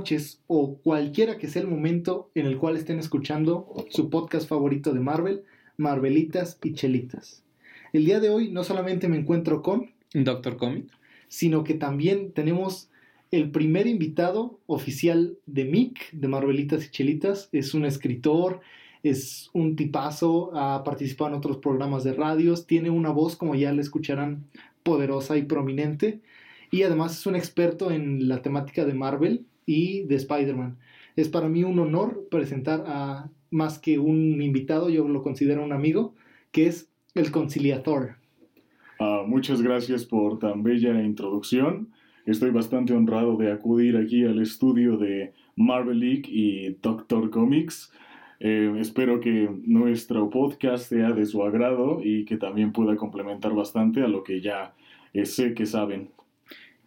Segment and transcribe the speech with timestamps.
[0.00, 4.48] o noches o cualquiera que sea el momento en el cual estén escuchando su podcast
[4.48, 5.42] favorito de Marvel,
[5.76, 7.44] Marvelitas y Chelitas.
[7.92, 10.86] El día de hoy no solamente me encuentro con Doctor Comic,
[11.28, 12.88] sino que también tenemos
[13.30, 17.50] el primer invitado oficial de Mick, de Marvelitas y Chelitas.
[17.52, 18.60] Es un escritor,
[19.02, 23.70] es un tipazo, ha participado en otros programas de radios, tiene una voz, como ya
[23.72, 24.46] le escucharán,
[24.82, 26.20] poderosa y prominente.
[26.70, 30.78] Y además es un experto en la temática de Marvel y de Spider-Man.
[31.14, 35.72] Es para mí un honor presentar a más que un invitado, yo lo considero un
[35.72, 36.14] amigo,
[36.50, 38.16] que es el conciliador.
[38.98, 41.92] Ah, muchas gracias por tan bella introducción.
[42.26, 47.92] Estoy bastante honrado de acudir aquí al estudio de Marvel League y Doctor Comics.
[48.40, 54.02] Eh, espero que nuestro podcast sea de su agrado y que también pueda complementar bastante
[54.02, 54.74] a lo que ya
[55.12, 56.10] eh, sé que saben.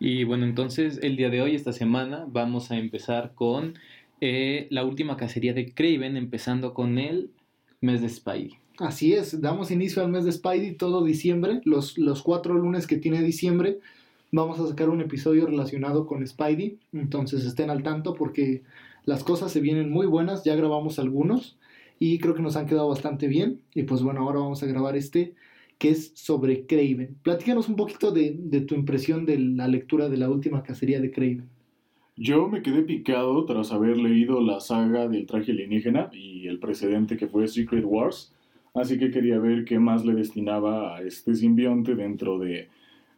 [0.03, 3.75] Y bueno, entonces el día de hoy, esta semana, vamos a empezar con
[4.19, 7.29] eh, la última cacería de Craven, empezando con el
[7.79, 8.57] mes de Spidey.
[8.79, 12.97] Así es, damos inicio al mes de Spidey todo diciembre, los, los cuatro lunes que
[12.97, 13.79] tiene diciembre.
[14.33, 18.61] Vamos a sacar un episodio relacionado con Spidey, entonces estén al tanto porque
[19.05, 21.55] las cosas se vienen muy buenas, ya grabamos algunos
[21.97, 23.61] y creo que nos han quedado bastante bien.
[23.73, 25.33] Y pues bueno, ahora vamos a grabar este
[25.83, 27.17] que es sobre Craven.
[27.23, 28.31] Platícanos un poquito de,
[28.65, 31.49] tu impresión de la lectura de la última cacería de Craven.
[32.15, 37.17] Yo me quedé picado tras haber leído la saga del traje alienígena y el precedente
[37.17, 38.33] que fue Secret Wars,
[38.73, 42.69] así que quería ver qué más le destinaba a este simbionte dentro de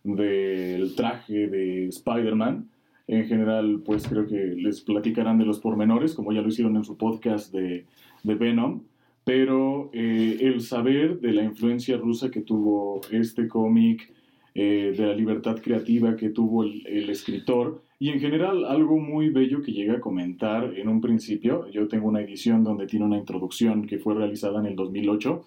[0.03, 2.67] del traje de Spider-Man.
[3.05, 6.83] En general, pues creo que les platicarán de los pormenores, como ya lo hicieron en
[6.83, 7.85] su podcast de,
[8.23, 8.81] de Venom
[9.25, 14.13] pero eh, el saber de la influencia rusa que tuvo este cómic,
[14.53, 19.29] eh, de la libertad creativa que tuvo el, el, escritor, y en general algo muy
[19.29, 23.17] bello que llega a comentar en un principio, yo tengo una edición donde tiene una
[23.17, 25.43] introducción que fue realizada en el 2008,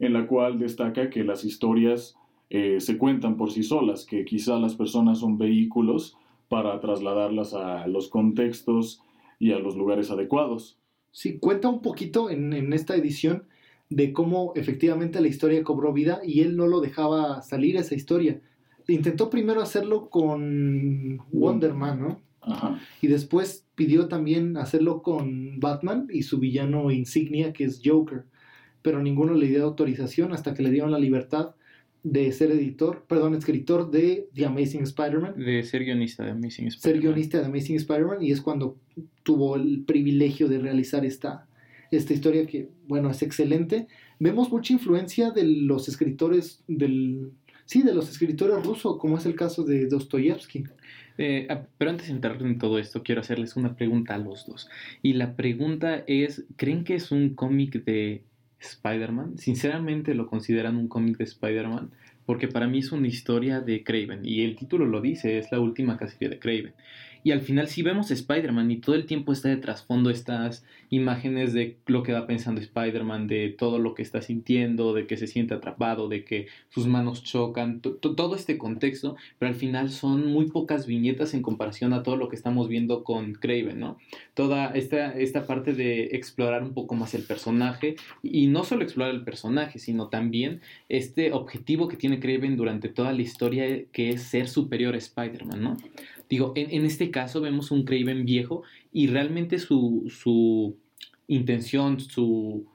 [0.00, 2.16] en la cual destaca que las historias
[2.50, 6.16] eh, se cuentan por sí solas, que quizá las personas son vehículos
[6.48, 9.02] para trasladarlas a los contextos
[9.38, 10.79] y a los lugares adecuados.
[11.12, 13.44] Sí, cuenta un poquito en, esta edición
[13.88, 18.40] de cómo efectivamente la historia cobró vida y él no lo dejaba salir esa historia.
[18.86, 22.20] Intentó primero hacerlo con Wonder Man, ¿no?
[22.40, 22.80] Ajá.
[23.02, 28.24] Y después pidió también hacerlo con Batman y su villano insignia que es Joker.
[28.82, 31.54] Pero ninguno le dio autorización hasta que le dieron la libertad
[32.02, 35.34] de ser editor, perdón, escritor de The Amazing Spider-Man.
[35.36, 36.80] De ser guionista de Amazing Spider-Man.
[36.80, 38.76] Ser guionista de Amazing Spider-Man y es cuando
[39.22, 41.46] tuvo el privilegio de realizar esta,
[41.90, 43.86] esta historia que, bueno, es excelente.
[44.18, 47.32] Vemos mucha influencia de los escritores del...
[47.66, 50.64] Sí, de los escritores rusos, como es el caso de Dostoyevsky.
[51.18, 54.44] Eh, ah, pero antes de entrar en todo esto, quiero hacerles una pregunta a los
[54.46, 54.68] dos.
[55.02, 58.24] Y la pregunta es, ¿creen que es un cómic de
[58.60, 59.38] Spider-Man.
[59.38, 61.90] Sinceramente lo consideran un cómic de Spider-Man
[62.26, 65.58] porque para mí es una historia de Craven y el título lo dice, es la
[65.58, 66.74] última cacería de Craven.
[67.22, 71.52] Y al final si vemos Spider-Man y todo el tiempo está de trasfondo estas imágenes
[71.52, 75.26] de lo que va pensando Spider-Man, de todo lo que está sintiendo, de que se
[75.26, 80.50] siente atrapado, de que sus manos chocan, todo este contexto, pero al final son muy
[80.50, 83.98] pocas viñetas en comparación a todo lo que estamos viendo con Craven, ¿no?
[84.34, 89.14] Toda esta, esta parte de explorar un poco más el personaje y no solo explorar
[89.14, 94.22] el personaje, sino también este objetivo que tiene Craven durante toda la historia que es
[94.22, 95.76] ser superior a Spider-Man, ¿no?
[96.30, 98.62] Digo, en, este caso vemos un Craven viejo
[98.92, 100.76] y realmente su, su
[101.26, 102.66] intención, su...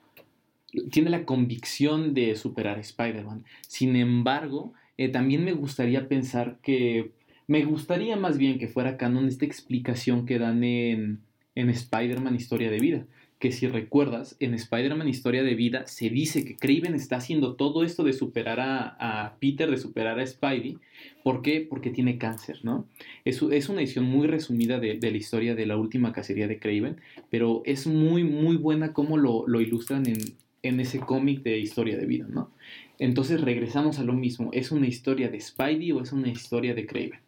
[0.92, 3.46] tiene la convicción de superar a Spider-Man.
[3.66, 7.12] Sin embargo, eh, también me gustaría pensar que...
[7.48, 11.22] Me gustaría más bien que fuera canon esta explicación que dan en,
[11.54, 13.06] en Spider-Man Historia de Vida
[13.40, 17.84] que si recuerdas, en Spider-Man Historia de Vida se dice que Craven está haciendo todo
[17.84, 20.78] esto de superar a, Peter, de superar a Spidey.
[21.24, 21.66] ¿Por qué?
[21.70, 22.88] Porque tiene cáncer, ¿no?
[23.26, 27.02] Es, es una edición muy resumida de, la historia de la última cacería de Craven,
[27.30, 30.18] pero es muy, muy buena como lo, ilustran en,
[30.64, 32.52] en ese cómic de Historia de Vida, ¿no?
[33.00, 34.50] Entonces regresamos a lo mismo.
[34.54, 37.20] ¿Es una historia de Spidey o es una historia de Craven?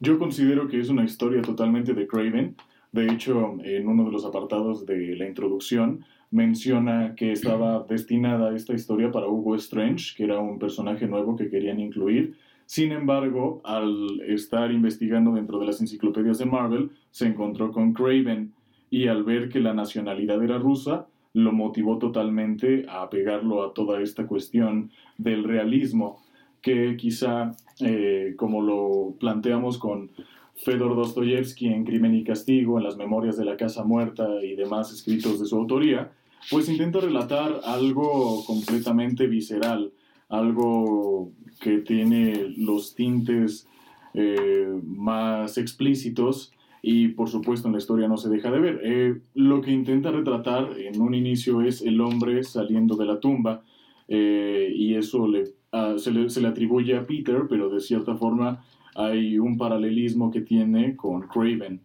[0.00, 2.56] Yo considero que es una historia totalmente de Craven
[2.92, 8.74] de hecho, en uno de los apartados de la introducción menciona que estaba destinada esta
[8.74, 12.36] historia para Hugo Strange, que era un personaje nuevo que querían incluir.
[12.66, 18.52] Sin embargo, al estar investigando dentro de las enciclopedias de Marvel, se encontró con Craven
[18.90, 24.02] y al ver que la nacionalidad era rusa, lo motivó totalmente a pegarlo a toda
[24.02, 26.22] esta cuestión del realismo,
[26.60, 30.10] que quizá, eh, como lo planteamos con
[30.64, 34.92] Fedor Dostoyevsky en Crimen y Castigo, en las Memorias de la Casa Muerta y demás
[34.92, 36.12] escritos de su autoría,
[36.50, 39.92] pues intenta relatar algo completamente visceral,
[40.28, 41.30] algo
[41.60, 43.66] que tiene los tintes
[44.14, 48.80] eh, más explícitos y por supuesto en la historia no se deja de ver.
[48.82, 53.62] Eh, lo que intenta retratar en un inicio es el hombre saliendo de la tumba
[54.08, 55.28] eh, y eso
[55.70, 60.30] ah, se, le, se, le, atribuye a Peter, pero de cierta forma hay un paralelismo
[60.30, 61.80] que tiene con Craven.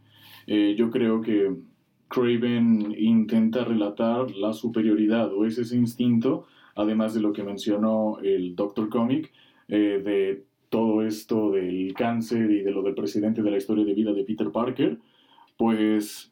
[0.45, 1.54] Eh, yo creo que
[2.07, 6.45] Craven intenta relatar la superioridad o ese instinto,
[6.75, 9.31] además de lo que mencionó el Doctor Comic,
[9.68, 14.13] de todo esto del cáncer y de lo del presidente de la historia de vida
[14.13, 14.98] de Peter Parker,
[15.57, 16.31] pues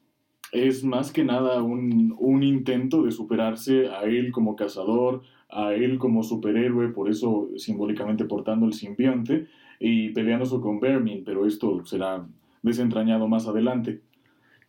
[0.52, 5.98] es más que nada un, un, intento de superarse a él como cazador, a él
[5.98, 9.46] como superhéroe, por eso simbólicamente portando el simbionte,
[9.78, 12.26] y peleándose con Vermin, pero esto será
[12.62, 14.00] desentrañado más adelante.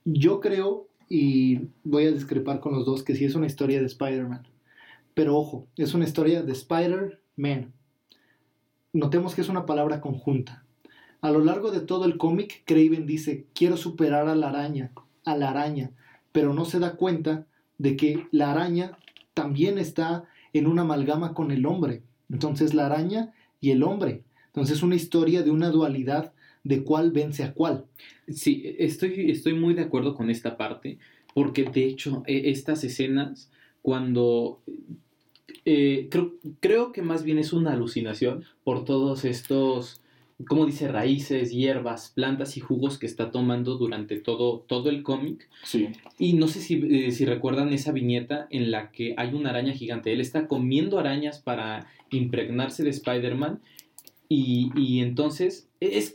[0.06, 3.86] Yo creo, y voy a discrepar con los dos, que sí es una historia de
[3.86, 4.48] Spider-Man.
[5.14, 7.74] Pero ojo, es una historia de Spider-Man
[8.98, 10.66] notemos que es una palabra conjunta.
[11.22, 14.92] A lo largo de todo el cómic, Craven dice, quiero superar a la araña,
[15.26, 15.92] a la araña,
[16.32, 17.46] pero no se da cuenta
[17.78, 18.98] de que la araña
[19.34, 22.04] también está en una amalgama con el hombre.
[22.30, 24.24] Entonces la araña y el hombre.
[24.58, 26.34] Entonces es una historia de una dualidad
[26.64, 27.86] de cuál vence a cuál.
[28.28, 30.98] Sí, estoy, estoy muy de acuerdo con esta parte,
[31.36, 33.52] porque de hecho e, estas escenas,
[33.84, 34.64] cuando
[35.64, 40.02] eh, creo, creo que más bien es una alucinación por todos estos,
[40.48, 45.48] como dice, raíces, hierbas, plantas y jugos que está tomando durante todo, todo el cómic.
[45.66, 45.90] Sí.
[46.18, 49.74] Y no sé si, eh, si recuerdan esa viñeta en la que hay una araña
[49.74, 50.12] gigante.
[50.12, 53.60] Él está comiendo arañas para impregnarse de Spider-Man
[54.30, 56.14] y, entonces, es,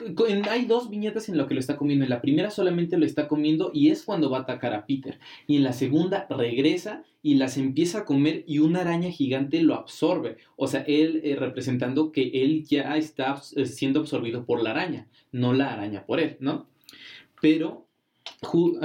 [0.50, 2.04] hay dos viñetas en lo que lo está comiendo.
[2.04, 5.18] En la primera solamente lo está comiendo y es cuando va a atacar a Peter.
[5.46, 9.74] Y en la segunda regresa y las empieza a comer y una araña gigante lo
[9.74, 10.36] absorbe.
[10.56, 15.08] O sea, él eh, representando que él ya está eh, siendo absorbido por la araña,
[15.30, 16.66] no la araña por él, ¿no?
[17.40, 17.86] Pero,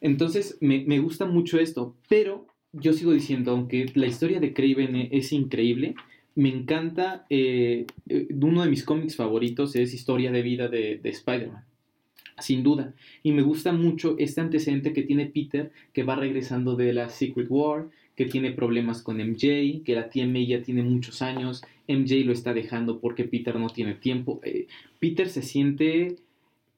[0.00, 5.32] entonces me, gusta mucho esto, pero yo sigo diciendo, aunque la historia de Craven es
[5.32, 5.94] increíble,
[6.36, 11.64] me encanta, eh, eh, uno de mis cómics favoritos es Historia de Vida de, Spider-Man,
[12.38, 12.94] sin duda.
[13.22, 17.46] Y me gusta mucho este antecedente que tiene Peter, que va regresando de la Secret
[17.48, 22.32] War, que tiene problemas con MJ, que la tía ya tiene muchos años, MJ lo
[22.32, 24.40] está dejando porque Peter no tiene tiempo.
[24.44, 24.66] Eh,
[24.98, 26.16] Peter se siente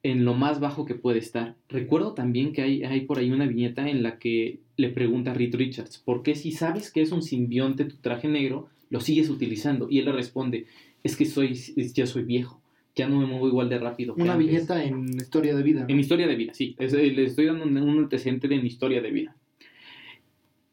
[0.05, 1.56] en lo más bajo que puede estar.
[1.69, 5.34] Recuerdo también que hay, hay por ahí una viñeta en la que le pregunta a
[5.34, 9.29] Reed Richards, ¿por qué si sabes que es un simbionte tu traje negro, lo sigues
[9.31, 9.89] utilizando.
[9.91, 10.67] Y él le responde,
[11.03, 12.61] es que soy, ya soy viejo,
[12.95, 14.15] ya no me muevo igual de rápido.
[14.17, 15.87] Una viñeta en historia de vida.
[15.89, 16.75] En historia de vida, sí.
[16.79, 19.37] Eh, le estoy dando un, antecedente de en historia de vida.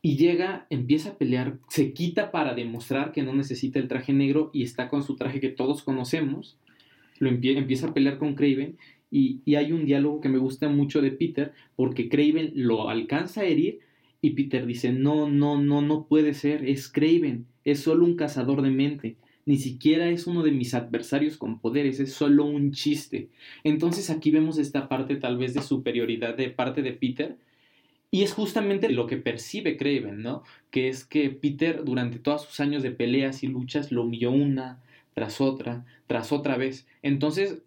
[0.02, 4.52] Y llega, empieza a pelear, se quita para demostrar que no necesita el traje negro
[4.54, 6.58] y está con su traje que todos conocemos.
[7.18, 8.78] Lo empieza a pelear con Craven
[9.10, 13.42] y, y, hay un diálogo que me gusta mucho de Peter porque Craven lo alcanza
[13.42, 13.80] a herir
[14.22, 18.62] y Peter dice, no, no, no, no puede ser, es Craven es solo un cazador
[18.62, 23.30] de mente, ni siquiera es uno de mis adversarios con poderes, es solo un chiste.
[23.64, 27.38] Entonces aquí vemos esta parte tal vez de superioridad de parte de Peter,
[28.12, 30.44] y es justamente lo que percibe Craven, ¿no?
[30.72, 34.82] Que es que Peter durante todos sus años de peleas y luchas lo humilló una
[35.14, 36.88] tras otra, tras otra vez.
[37.02, 37.64] Entonces,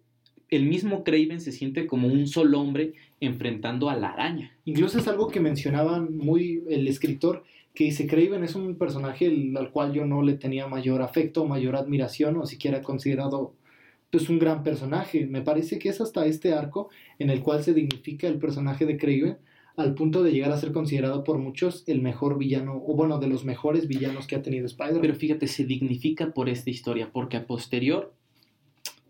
[0.49, 4.57] el mismo Craven se siente como un solo hombre enfrentando a la araña.
[4.65, 9.71] Incluso es algo que mencionaba muy el escritor, que dice Craven es un personaje al
[9.71, 13.53] cual yo no le tenía mayor afecto, mayor admiración o siquiera considerado
[14.11, 15.27] pues un gran personaje.
[15.27, 18.97] Me parece que es hasta este arco en el cual se dignifica el personaje de
[18.97, 19.37] Craven
[19.77, 23.27] al punto de llegar a ser considerado por muchos el mejor villano, o bueno, de
[23.27, 25.01] los mejores villanos que ha tenido Spider-Man.
[25.01, 28.13] Pero fíjate, se dignifica por esta historia, porque a posterior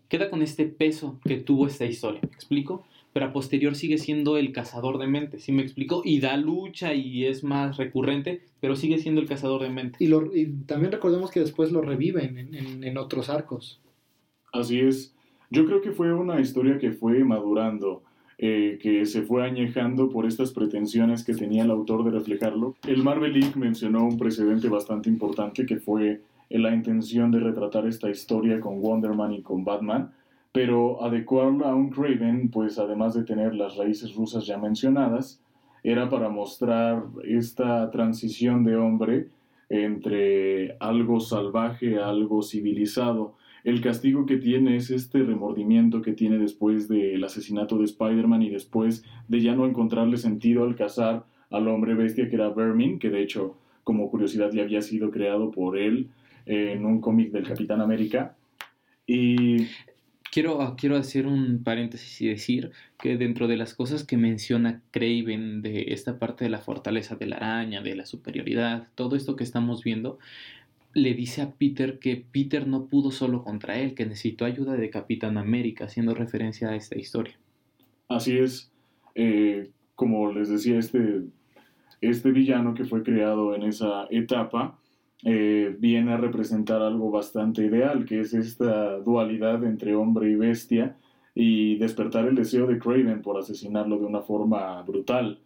[0.08, 2.20] queda con este peso que tuvo esta historia.
[2.22, 2.84] ¿Me explico?
[3.12, 6.02] Pero a posterior sigue siendo el cazador de mente, ¿sí me explico?
[6.04, 9.96] Y da lucha y es más recurrente, pero sigue siendo el cazador de mente.
[10.00, 10.30] Y, lo,
[10.66, 13.80] también recordemos que después lo reviven en, en, otros arcos.
[14.52, 15.14] Así es.
[15.50, 18.02] Yo creo que fue una historia que fue madurando,
[18.38, 22.76] eh, que se fue añejando por estas pretensiones que tenía el autor de reflejarlo.
[22.86, 28.10] El Marvel League mencionó un precedente bastante importante que fue la intención de retratar esta
[28.10, 30.10] historia con Wonder Man y con Batman,
[30.52, 35.42] pero adecuarla a un Craven, pues además de tener las raíces rusas ya mencionadas,
[35.82, 39.28] era para mostrar esta transición de hombre
[39.68, 43.36] entre algo salvaje a algo civilizado.
[43.62, 48.48] el castigo que tiene es este remordimiento que tiene después del asesinato de Spider-Man y
[48.48, 53.10] después de ya no encontrarle sentido al cazar al hombre bestia que era Vermin, que
[53.10, 56.08] de hecho, como curiosidad, ya había sido creado por él
[56.46, 58.34] en un cómic del Capitán América.
[59.06, 59.66] Y
[60.30, 64.80] Quiero, ah, quiero hacer un paréntesis y decir que dentro de las cosas que menciona
[64.92, 69.34] Craven de esta parte de la fortaleza de la araña, de la superioridad, todo esto
[69.34, 70.18] que estamos viendo,
[70.94, 74.90] le dice a Peter que Peter no pudo solo contra él, que necesitó ayuda de
[74.90, 77.36] Capitán América, haciendo referencia a esta historia.
[78.08, 78.70] Así es,
[79.14, 81.22] eh, como les decía, este,
[82.00, 84.79] este villano que fue creado en esa etapa
[85.24, 90.96] eh, viene a representar algo bastante ideal, que es esta dualidad entre hombre y bestia
[91.34, 95.40] y despertar el deseo de Craven por asesinarlo de una forma brutal.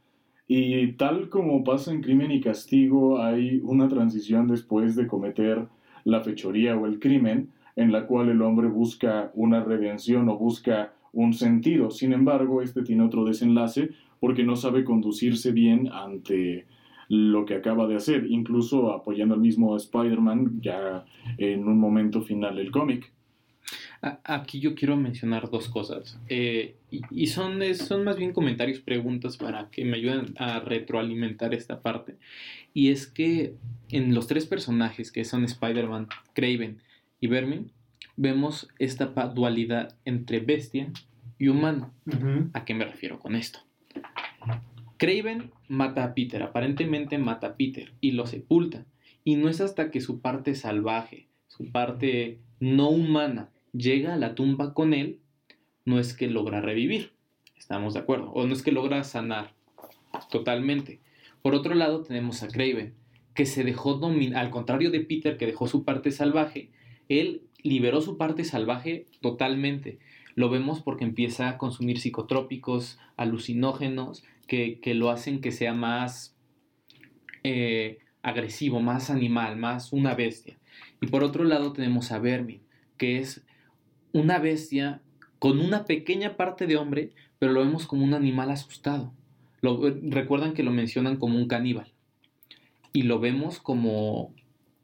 [0.46, 5.66] Y tal como pasa en Crimen y Castigo, hay una transición después de cometer
[6.04, 10.92] la fechoría o el crimen, en la cual el hombre busca una redención o busca
[11.12, 11.90] un sentido.
[11.90, 13.90] Sin embargo, este tiene otro desenlace
[14.20, 16.66] porque no sabe conducirse bien ante
[17.08, 21.04] lo que acaba de hacer, incluso apoyando al mismo Spider-Man ya
[21.38, 23.12] en un momento final del cómic.
[24.24, 26.18] Aquí yo quiero mencionar dos cosas.
[26.28, 26.76] Eh,
[27.10, 32.16] y, son, son más bien comentarios, preguntas para que me ayuden a retroalimentar esta parte.
[32.74, 33.54] Y es que
[33.88, 36.82] en los tres personajes que son Spider-Man, Craven
[37.20, 37.72] y Vermin,
[38.16, 40.92] vemos esta dualidad entre bestia
[41.38, 41.92] y humano.
[42.52, 43.60] ¿A qué me refiero con esto?
[45.04, 48.86] Craven mata a Peter, aparentemente mata a Peter y lo sepulta.
[49.22, 54.34] Y no es hasta que su parte salvaje, su parte no humana, llega a la
[54.34, 55.20] tumba con él,
[55.84, 57.12] no es que logra revivir.
[57.54, 58.30] Estamos de acuerdo.
[58.32, 59.52] O no es que logra sanar
[60.30, 61.00] totalmente.
[61.42, 62.94] Por otro lado, tenemos a Craven,
[63.34, 66.70] que se dejó dominar, al contrario de Peter, que dejó su parte salvaje,
[67.10, 69.98] él liberó su parte salvaje totalmente.
[70.34, 76.36] Lo vemos porque empieza a consumir psicotrópicos, alucinógenos, que, lo hacen que sea más
[77.42, 80.58] eh, agresivo, más animal, más una bestia.
[81.00, 82.62] Y por otro lado tenemos a Vermin,
[82.96, 83.44] que es
[84.12, 85.02] una bestia
[85.38, 89.12] con una pequeña parte de hombre, pero lo vemos como un animal asustado.
[89.60, 91.92] Lo, recuerdan que lo mencionan como un caníbal.
[92.92, 94.34] Y lo vemos como,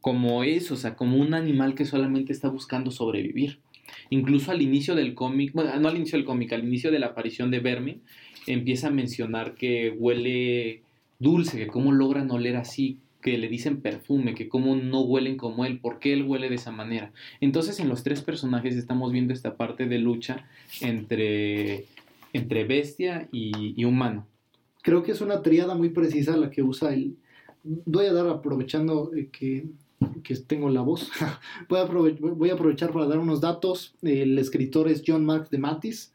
[0.01, 3.61] como eso, o sea, como un animal que solamente está buscando sobrevivir.
[4.11, 7.07] Incluso al inicio del cómic, bueno, no al inicio del cómic, al inicio de la
[7.07, 8.03] aparición de Vermin,
[8.47, 10.83] empieza a mencionar que huele
[11.19, 15.65] dulce, que cómo logran oler así, que le dicen perfume, que cómo no huelen como
[15.65, 17.13] él, por qué él huele de esa manera.
[17.41, 20.47] Entonces en los tres personajes estamos viendo esta parte de lucha
[20.81, 21.85] entre,
[22.33, 24.27] entre bestia y, humano.
[24.83, 27.17] Creo que es una triada muy precisa la que usa él.
[27.63, 29.67] Voy a dar, aprovechando eh, que,
[30.25, 31.11] que tengo la voz,
[31.69, 31.81] voy,
[32.51, 33.95] a aprovechar para dar unos datos.
[34.01, 36.15] El escritor es John Mark de Matis.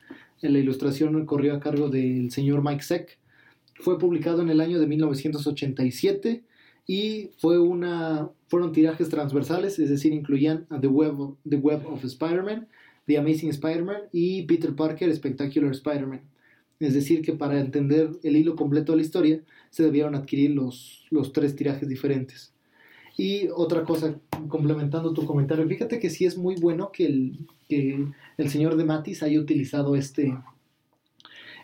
[0.50, 3.20] La ilustración corrió a cargo del señor Mike Seck.
[3.76, 6.44] Fue publicado en el año de 1987
[6.88, 12.68] y fue una, fueron tirajes transversales, es decir, incluían The Web, The Web of Spider-Man,
[13.06, 16.22] The Amazing Spider-Man y Peter Parker Spectacular Spider-Man.
[16.80, 21.06] Es decir, que para entender el hilo completo de la historia se debieron adquirir los,
[21.10, 22.55] los tres tirajes diferentes.
[23.18, 24.16] Y otra cosa,
[24.50, 28.08] complementando tu comentario, fíjate que sí es muy bueno que el, que
[28.38, 30.38] el señor de Matis haya utilizado este,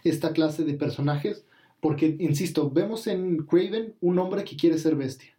[0.03, 1.45] esta clase de personajes,
[1.81, 5.35] porque, insisto, vemos en Craven un hombre que quiere ser bestia.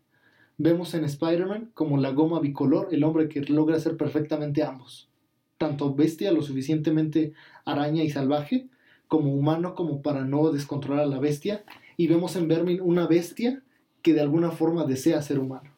[0.59, 5.09] Vemos en Spider-Man como la goma bicolor, el hombre que logra ser perfectamente ambos.
[5.57, 7.33] Tanto bestia, lo suficientemente
[7.65, 8.67] araña y salvaje,
[9.09, 11.65] como humano como para no descontrolar a la bestia.
[11.97, 13.63] Y vemos en Vermin una bestia
[14.03, 15.72] que de alguna forma desea ser humano.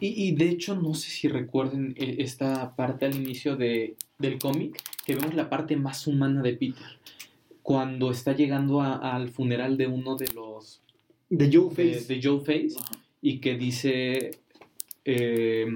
[0.00, 4.82] Y, de hecho, no sé si recuerden eh, esta parte al inicio de, del cómic,
[5.04, 6.98] que vemos la parte más humana de Peter.
[7.62, 10.82] Cuando está llegando al funeral de uno de los...
[11.30, 12.12] De Joe Face.
[12.12, 12.76] De, Joe Face.
[13.22, 14.30] Y que dice...
[15.04, 15.66] Eh,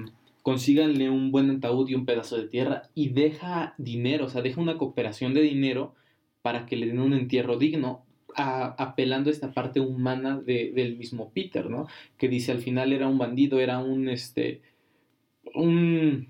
[0.43, 4.61] consíganle un buen ataúd y un pedazo de tierra y deja dinero, o sea, deja
[4.61, 5.95] una cooperación de dinero
[6.41, 11.69] para que le den un entierro digno apelando a esta parte humana del mismo Peter,
[11.69, 11.87] ¿no?
[12.17, 14.61] Que dice al final era un bandido, era un, este,
[15.53, 16.29] un,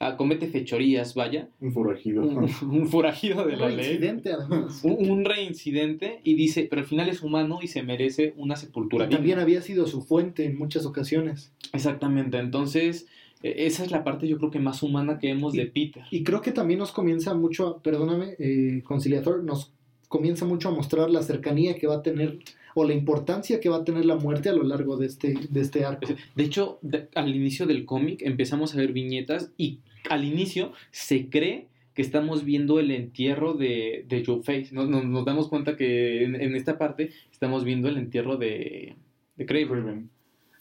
[0.00, 1.48] ah, comete fechorías, vaya.
[1.60, 2.22] Un forajido.
[2.22, 3.98] Un, forajido de la ley.
[3.98, 4.80] Además.
[4.84, 9.06] Un, un, reincidente y dice, pero al final es humano y se merece una sepultura.
[9.06, 11.52] Y también había sido su fuente en muchas ocasiones.
[11.72, 13.06] Exactamente, entonces...
[13.42, 16.02] E, esa es la parte yo creo que más humana que vemos de Peter.
[16.10, 19.72] Y creo que también nos comienza mucho, perdóname, eh, conciliador, nos
[20.08, 22.38] comienza mucho a mostrar la cercanía que va a tener
[22.74, 25.60] o la importancia que va a tener la muerte a lo largo de este, de
[25.60, 26.06] este arco.
[26.34, 31.28] De hecho, de- al inicio del cómic empezamos a ver viñetas y al inicio se
[31.28, 34.68] cree que estamos viendo el entierro de, de Joe Face.
[34.72, 38.94] Nos, nos- nos damos cuenta que en, en esta parte estamos viendo el entierro de,
[39.36, 39.68] de Kraven.
[39.68, 40.10] Craven.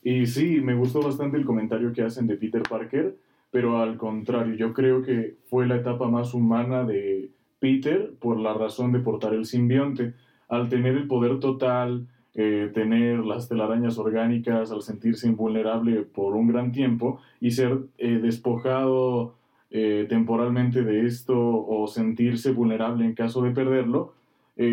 [0.03, 3.15] Y sí, me gustó bastante el comentario que hacen de Peter Parker,
[3.51, 8.53] pero al contrario, yo creo que fue la etapa más humana de Peter por la
[8.53, 10.13] razón de portar el simbionte.
[10.49, 16.47] Al tener el poder total, eh, tener las telarañas orgánicas, al sentirse invulnerable por un
[16.47, 19.35] gran tiempo y ser eh, despojado
[19.71, 24.13] eh, temporalmente de esto o sentirse vulnerable en caso de perderlo,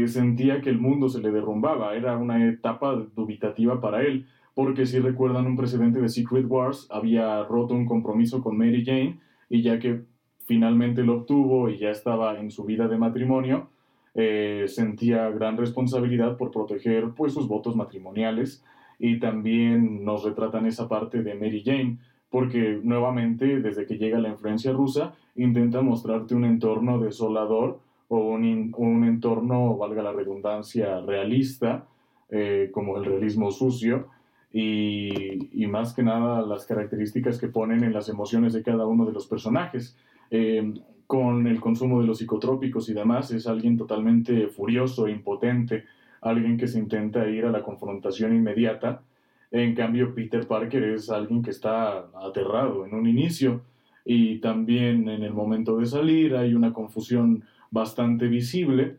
[0.06, 1.94] sentía que el mundo se le derrumbaba.
[1.94, 7.42] Era una etapa dubitativa para él porque si recuerdan un precedente de Secret Wars, había
[7.44, 9.18] roto un compromiso con Mary Jane
[9.50, 10.02] y ya que
[10.44, 13.68] finalmente lo obtuvo y ya estaba en su vida de matrimonio,
[14.14, 18.64] eh, sentía gran responsabilidad por proteger pues sus votos matrimoniales
[18.98, 21.98] y también nos retratan esa parte de Mary Jane
[22.30, 28.72] porque nuevamente desde que llega la influencia rusa intenta mostrarte un entorno desolador o un,
[28.76, 31.86] un entorno, valga la redundancia, realista,
[32.30, 34.08] eh, como el realismo sucio,
[34.56, 39.12] y más que nada las características que ponen en las emociones de cada uno de
[39.12, 39.96] los personajes.
[40.36, 40.74] Eh,
[41.06, 45.84] con el consumo de los psicotrópicos y demás, es alguien totalmente furioso, impotente,
[46.22, 49.02] alguien que se intenta ir a la confrontación inmediata.
[49.52, 53.62] En cambio, Peter Parker es alguien que está aterrado en un inicio
[54.04, 58.96] y también en el momento de salir hay una confusión bastante visible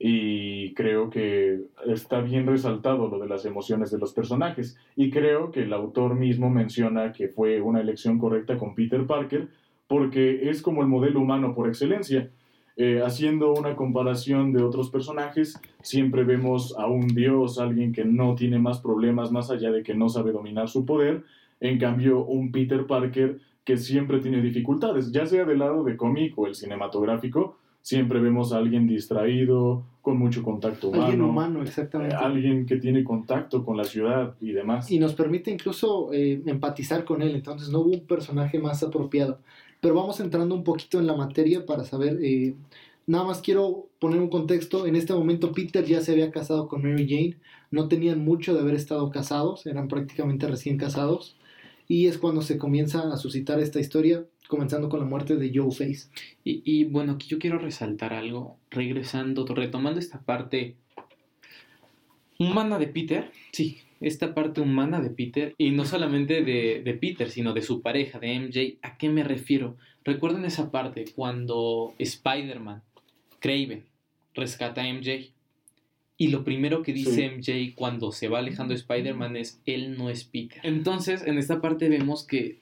[0.00, 5.52] y creo que está bien resaltado lo de las emociones de los personajes y creo
[5.52, 9.48] que el autor mismo menciona que fue una elección correcta con Peter Parker
[9.92, 12.30] porque es como el modelo humano por excelencia.
[12.78, 18.34] Eh, haciendo una comparación de otros personajes, siempre vemos a un dios, alguien que no
[18.34, 21.24] tiene más problemas más allá de que no sabe dominar su poder,
[21.60, 26.38] en cambio un Peter Parker que siempre tiene dificultades, ya sea del lado de cómic
[26.38, 31.64] o el cinematográfico, siempre vemos a alguien distraído, con mucho contacto humano, Alguien humano, eh,
[31.64, 32.14] exactamente.
[32.16, 34.90] alguien que tiene contacto con la ciudad y demás.
[34.90, 39.38] y nos permite incluso eh, empatizar con él, entonces no hubo un personaje más apropiado.
[39.82, 42.54] Pero vamos entrando un poquito en la materia para saber, eh,
[43.08, 46.82] nada más quiero poner un contexto, en este momento Peter ya se había casado con
[46.82, 47.36] Mary Jane,
[47.72, 51.34] no tenían mucho de haber estado casados, eran prácticamente recién casados,
[51.88, 55.72] y es cuando se comienza a suscitar esta historia, comenzando con la muerte de Joe
[55.72, 56.08] Face.
[56.44, 60.76] Y, y bueno, aquí yo quiero resaltar algo, regresando, retomando esta parte
[62.38, 67.30] humana de Peter, sí, esta parte humana de Peter, y no solamente de, de Peter,
[67.30, 69.76] sino de su pareja, de MJ, ¿a qué me refiero?
[70.04, 72.82] Recuerden esa parte cuando Spider-Man,
[73.38, 73.84] Craven,
[74.34, 75.32] rescata a MJ.
[76.16, 80.10] Y lo primero que dice MJ cuando se va alejando de Spider-Man es, él no
[80.10, 80.60] es Peter.
[80.62, 82.60] Entonces, en esta parte vemos que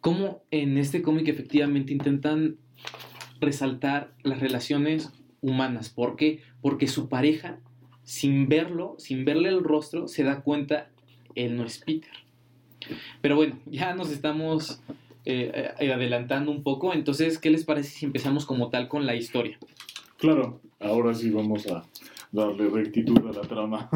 [0.00, 2.56] cómo en este cómic efectivamente intentan
[3.40, 5.88] resaltar las relaciones humanas.
[5.88, 6.42] ¿Por qué?
[6.60, 7.60] Porque su pareja,
[8.08, 10.88] sin verlo, sin verle el rostro, se da cuenta,
[11.34, 12.10] él no es Peter.
[13.20, 14.80] Pero bueno, ya nos estamos
[15.26, 16.94] eh, eh, adelantando un poco.
[16.94, 19.58] Entonces, ¿qué les parece si empezamos como tal con la historia?
[20.16, 21.84] Claro, ahora sí vamos a
[22.32, 23.90] darle rectitud a la trama.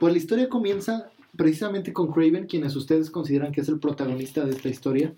[0.00, 4.52] Pues la historia comienza precisamente con Craven, quienes ustedes consideran que es el protagonista de
[4.52, 5.12] esta historia.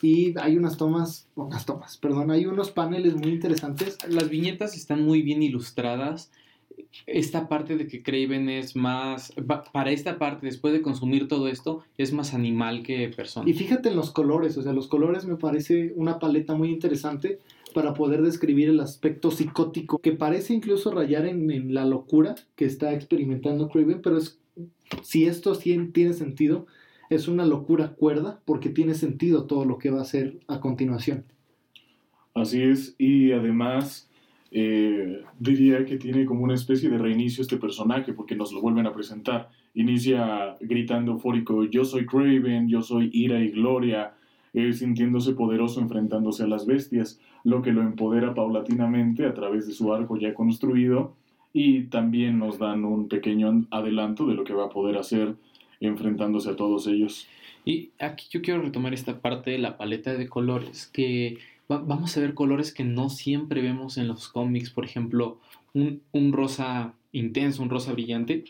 [0.00, 3.98] Y hay unas tomas, unas tomas, perdón, hay unos paneles muy interesantes.
[4.08, 6.30] Las viñetas están muy bien ilustradas.
[7.06, 9.32] Esta parte de que Craven es más.
[9.46, 13.48] pa- Para esta parte, después de consumir todo esto, es más animal que persona.
[13.48, 17.38] Y fíjate en los colores, o sea, los colores me parece una paleta muy interesante
[17.74, 22.64] para poder describir el aspecto psicótico, que parece incluso rayar en, en la locura que
[22.64, 24.38] está experimentando Craven, pero es,
[25.02, 26.66] si esto sí tiene sentido,
[27.10, 31.24] es una locura cuerda, porque tiene sentido todo lo que va a hacer a continuación.
[32.34, 34.08] Así es, y además
[34.50, 38.86] eh, diría que tiene como una especie de reinicio este personaje porque nos lo vuelven
[38.86, 39.50] a presentar.
[39.74, 44.14] Inicia gritando eufórico, yo soy Craven, yo soy ira y gloria,
[44.54, 49.72] eh, sintiéndose poderoso enfrentándose a las bestias, lo que lo empodera paulatinamente a través de
[49.74, 51.14] su arco ya construido
[51.52, 55.36] y también nos dan un pequeño adelanto de lo que va a poder hacer
[55.80, 57.28] enfrentándose a todos ellos.
[57.64, 61.38] Y aquí yo quiero retomar esta parte de la paleta de colores, que
[61.70, 65.40] va- vamos a ver colores que no siempre vemos en los cómics, por ejemplo,
[65.74, 68.44] un, un rosa intenso, un rosa brillante,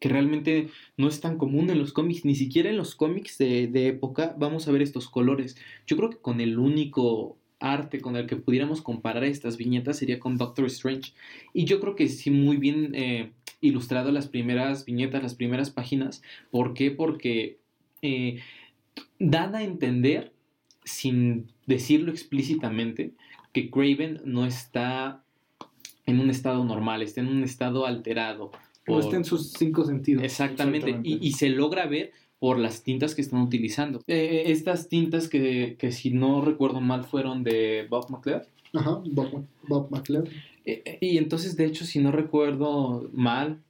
[0.00, 3.68] que realmente no es tan común en los cómics, ni siquiera en los cómics de,
[3.68, 5.56] de época vamos a ver estos colores.
[5.86, 10.20] Yo creo que con el único arte con el que pudiéramos comparar estas viñetas sería
[10.20, 11.14] con Doctor Strange.
[11.54, 16.22] Y yo creo que sí, muy bien eh, ilustrado las primeras viñetas, las primeras páginas.
[16.50, 16.90] ¿Por qué?
[16.90, 17.56] Porque
[18.02, 18.40] eh,
[19.18, 20.33] dan a entender,
[20.84, 23.12] sin decirlo explícitamente,
[23.52, 25.22] que Craven no está
[26.06, 28.50] en un estado normal, está en un estado alterado.
[28.86, 30.22] No está en sus cinco sentidos.
[30.22, 34.02] Exactamente, Y, y, se logra ver por las tintas que están utilizando.
[34.06, 38.42] Eh, estas tintas que, que, si no recuerdo mal, fueron de Bob McLeod.
[38.74, 40.28] Ajá, Bob, Bob McLeod.
[40.66, 43.62] Eh, eh, y entonces, de hecho, si no recuerdo mal,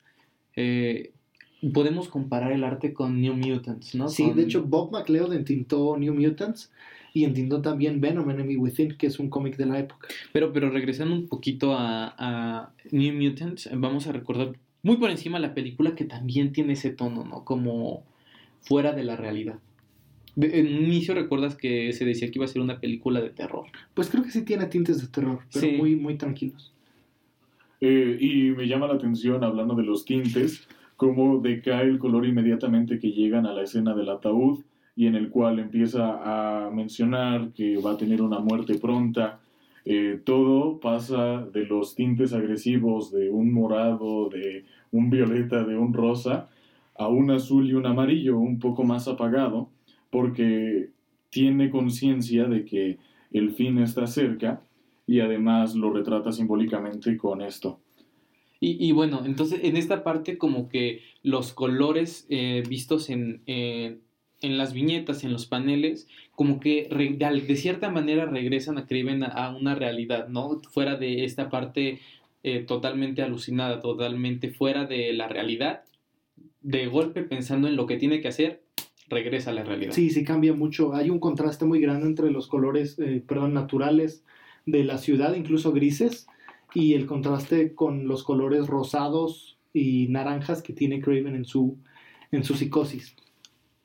[1.72, 4.08] podemos comparar el arte con New Mutants, ¿no?
[4.08, 6.72] Sí, de hecho, Bob McLeod entintó New Mutants
[7.14, 10.08] y entintó también Venom Enemy Within, que es un cómic de la época.
[10.32, 15.38] Pero, pero regresando un poquito a, a New Mutants, vamos a recordar muy por encima
[15.38, 17.44] la película que también tiene ese tono, ¿no?
[17.44, 18.04] Como
[18.62, 19.60] fuera de la realidad.
[20.36, 23.66] en un inicio recuerdas que se decía que iba a ser una película de terror.
[23.94, 26.72] Pues creo que sí tiene tintes de terror, pero muy, muy tranquilos.
[27.80, 32.98] Eh, y me llama la atención, hablando de los tintes, cómo decae el color inmediatamente
[32.98, 34.64] que llegan a la escena del ataúd
[34.96, 39.40] y en el cual empieza a mencionar que va a tener una muerte pronta.
[39.84, 45.92] Eh, todo pasa de los tintes agresivos de un morado, de un violeta, de un
[45.92, 46.48] rosa,
[46.96, 49.68] a un azul y un amarillo un poco más apagado,
[50.10, 50.90] porque
[51.30, 52.98] tiene conciencia de que
[53.32, 54.62] el fin está cerca
[55.06, 57.80] y además lo retrata simbólicamente con esto.
[58.66, 63.42] Y, bueno, entonces en esta parte como que los colores eh, vistos en,
[64.40, 69.54] en, las viñetas, en los paneles, como que de, cierta manera regresan a Criven a,
[69.56, 70.60] una realidad, ¿no?
[70.70, 72.00] Fuera de esta parte
[72.42, 75.84] eh, totalmente alucinada, totalmente fuera de la realidad,
[76.60, 78.62] de golpe pensando en lo que tiene que hacer,
[79.08, 79.92] regresa a la realidad.
[79.92, 80.94] Sí, sí cambia mucho.
[80.94, 84.24] Hay un contraste muy grande entre los colores, eh, perdón, naturales
[84.66, 86.26] de la ciudad, incluso grises,
[86.74, 91.78] y el contraste con los colores rosados y naranjas que tiene Craven en su,
[92.32, 93.16] en su psicosis.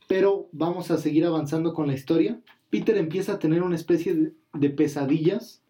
[0.09, 2.41] Pero vamos a seguir avanzando con la historia.
[2.71, 5.61] Peter empieza a tener una especie de, pesadillas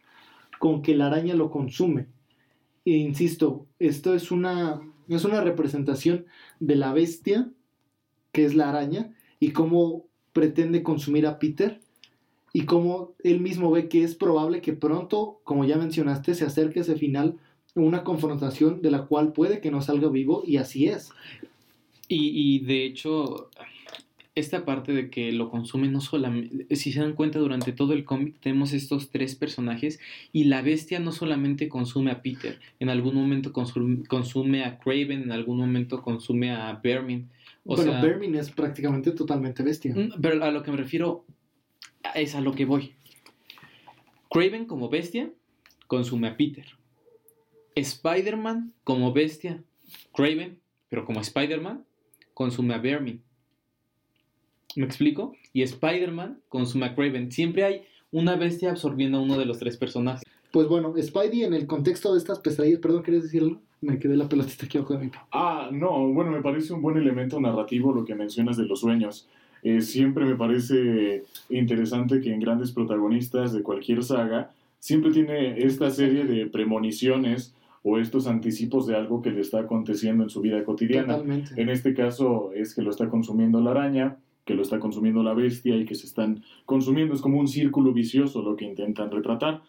[0.60, 2.08] con que la araña lo consume.
[2.86, 6.25] E insisto, esto es una, es una representación
[6.62, 7.49] de la bestia,
[8.32, 11.82] que es la araña, y cómo pretende consumir a Peter,
[12.54, 16.80] y cómo él mismo ve que es probable que pronto, como ya mencionaste, se acerque
[16.80, 17.38] ese final,
[17.75, 21.10] una confrontación de la cual puede que no salga vivo, y así es.
[22.08, 23.52] Y de hecho,
[24.39, 28.06] esta parte de que lo consume no solamente, si se dan cuenta durante todo el
[28.06, 29.99] cómic tenemos estos tres personajes
[30.32, 35.32] y la bestia no solamente consume a Peter, en algún momento consume, a Craven, en
[35.32, 37.30] algún momento consume a Vermin.
[37.65, 39.93] O bueno, Vermin es prácticamente totalmente bestia.
[39.93, 41.25] Mm, pero a lo que me refiero
[42.15, 42.93] es a lo que voy.
[44.30, 45.32] Craven como bestia
[45.88, 46.65] consume a Peter.
[47.75, 49.63] Spider-Man como bestia,
[50.13, 51.86] Craven, pero como Spider-Man,
[52.34, 53.21] consume a Vermin.
[54.75, 55.36] ¿Me explico?
[55.53, 57.32] Y Spider-Man con su McRaven.
[57.32, 60.23] Siempre hay una bestia absorbiendo a uno de los tres personajes.
[60.51, 63.62] Pues bueno, Spidey en el contexto de estas pesadillas, perdón, ¿quieres decirlo?
[63.82, 66.97] Me quedé la pelotita aquí abajo de mi Ah, no, bueno, me parece un buen
[66.97, 69.27] elemento narrativo lo que mencionas de los sueños.
[69.62, 75.91] Eh, siempre me parece interesante que en grandes protagonistas de cualquier saga siempre tiene esta
[75.91, 77.53] serie de premoniciones
[77.84, 81.15] o estos anticipos de algo que le está aconteciendo en su vida cotidiana.
[81.15, 81.62] Totalmente.
[81.62, 84.17] En este caso es que lo está consumiendo la araña,
[84.49, 87.13] que lo está consumiendo la bestia y que se están consumiendo.
[87.13, 89.62] Es como un círculo vicioso lo que intentan retratar.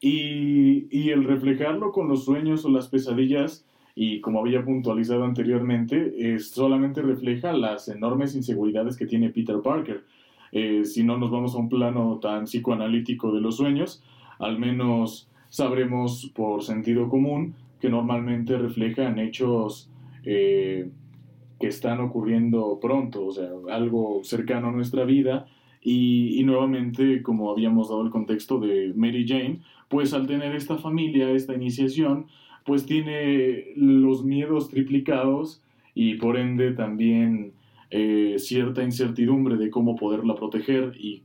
[0.00, 6.48] Y, el reflejarlo con los sueños o las pesadillas, y como había puntualizado anteriormente, es,
[6.48, 10.02] solamente refleja las enormes inseguridades que tiene Peter Parker.
[10.50, 14.02] Eh, si no nos vamos a un plano tan psicoanalítico de los sueños,
[14.38, 19.90] al menos sabremos por sentido común que normalmente reflejan hechos
[20.24, 20.88] eh,
[21.62, 25.46] que están ocurriendo pronto, o sea, algo cercano a nuestra vida.
[25.80, 31.30] Y, nuevamente, como habíamos dado el contexto de Mary Jane, pues al tener esta familia,
[31.30, 32.26] esta iniciación,
[32.64, 35.62] pues tiene los miedos triplicados
[35.94, 37.52] y por ende también
[37.90, 41.22] eh, cierta incertidumbre de cómo poderla proteger y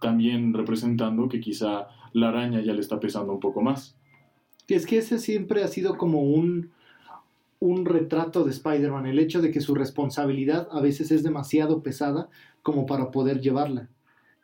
[0.00, 3.96] también representando que quizá la araña ya le está pesando un poco más.
[4.68, 6.70] Es que ese siempre ha sido como un,
[7.62, 12.28] un retrato de Spider-Man, el hecho de que su responsabilidad a veces es demasiado pesada
[12.60, 13.88] como para poder llevarla.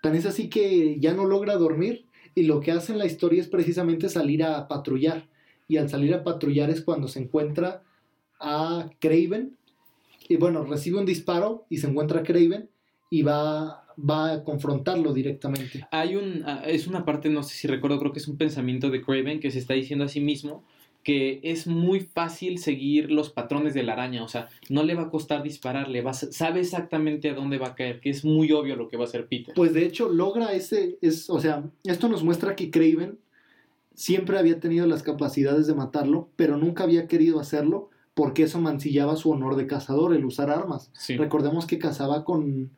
[0.01, 3.41] Tan es así que ya no logra dormir y lo que hace en la historia
[3.41, 5.29] es precisamente salir a patrullar.
[5.67, 7.83] Y al salir a patrullar es cuando se encuentra
[8.39, 9.57] a Craven.
[10.29, 12.71] Y bueno, recibe un disparo y se encuentra a Craven
[13.11, 15.85] y va, va a confrontarlo directamente.
[15.91, 18.91] Hay un, ah, es una parte, no sé si recuerdo, creo que es un pensamiento
[18.91, 20.63] de Craven que se está diciendo a sí mismo
[21.03, 25.03] que es muy fácil seguir los patrones de la araña, o sea, no le va
[25.05, 28.53] a costar dispararle, va a- sabe exactamente a dónde va a caer, que es muy
[28.53, 29.55] obvio lo que va a hacer Peter.
[29.55, 33.19] Pues de hecho logra ese, es, o sea, esto nos muestra que Craven
[33.95, 39.17] siempre había tenido las capacidades de matarlo, pero nunca había querido hacerlo porque eso mancillaba
[39.17, 40.91] su honor de cazador, el usar armas.
[40.93, 41.17] Sí.
[41.17, 42.71] Recordemos que cazaba con,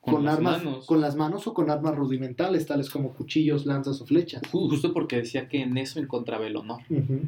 [0.00, 0.86] Con armas, manos.
[0.86, 4.42] con las manos o con armas rudimentales, tales como cuchillos, lanzas o flechas.
[4.44, 6.80] Ju- Justo porque decía que en eso encontraba el honor.
[6.88, 7.20] Ujú.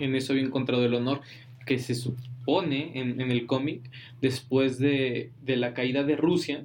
[0.00, 1.20] En eso había encontrado el honor
[1.66, 3.80] que se supone en, el cómic,
[4.20, 6.64] después de, de la caída de Rusia,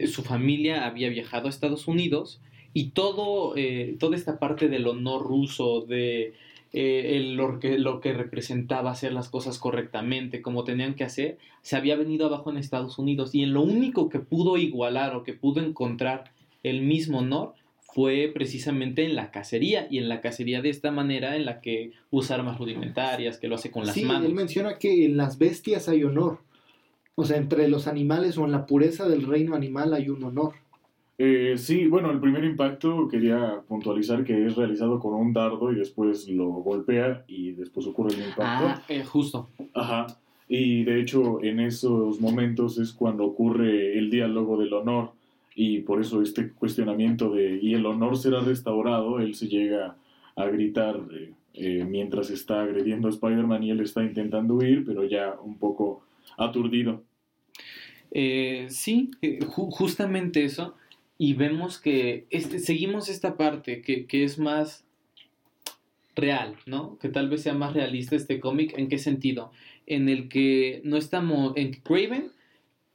[0.00, 2.40] eh, su familia había viajado a Estados Unidos
[2.72, 6.32] y todo, eh, toda esta parte del honor ruso, de
[6.72, 11.76] eh, lo, que, lo que representaba hacer las cosas correctamente, como tenían que hacer, se
[11.76, 13.34] había venido abajo en Estados Unidos.
[13.34, 17.54] Y en lo único que pudo igualar o que pudo encontrar el mismo honor
[17.94, 19.86] fue precisamente en la cacería.
[19.90, 23.56] Y en la cacería de esta manera en la que usa armas rudimentarias, que lo
[23.56, 24.26] hace con las sí, manos.
[24.26, 26.38] él menciona que en las bestias hay honor.
[27.14, 30.54] O sea, entre los animales o en la pureza del reino animal hay un honor.
[31.18, 35.74] Eh, sí, bueno, el primer impacto quería puntualizar que es realizado con un dardo y
[35.74, 38.42] después lo golpea y después ocurre el impacto.
[38.68, 39.50] Ah, eh, justo.
[39.74, 40.06] Ajá.
[40.48, 45.12] Y de hecho, en esos momentos es cuando ocurre el diálogo del honor.
[45.54, 49.20] Y por eso este cuestionamiento de ¿y el honor será restaurado?
[49.20, 49.96] Él se llega
[50.36, 55.04] a gritar eh, eh, mientras está agrediendo a Spider-Man y él está intentando huir, pero
[55.04, 56.04] ya un poco
[56.38, 57.02] aturdido.
[58.12, 60.74] Eh, sí, eh, ju- justamente eso.
[61.18, 64.86] Y vemos que este, seguimos esta parte que, que es más
[66.16, 66.96] real, ¿no?
[66.98, 68.72] Que tal vez sea más realista este cómic.
[68.78, 69.52] ¿En qué sentido?
[69.86, 71.52] En el que no estamos.
[71.56, 72.30] En Craven,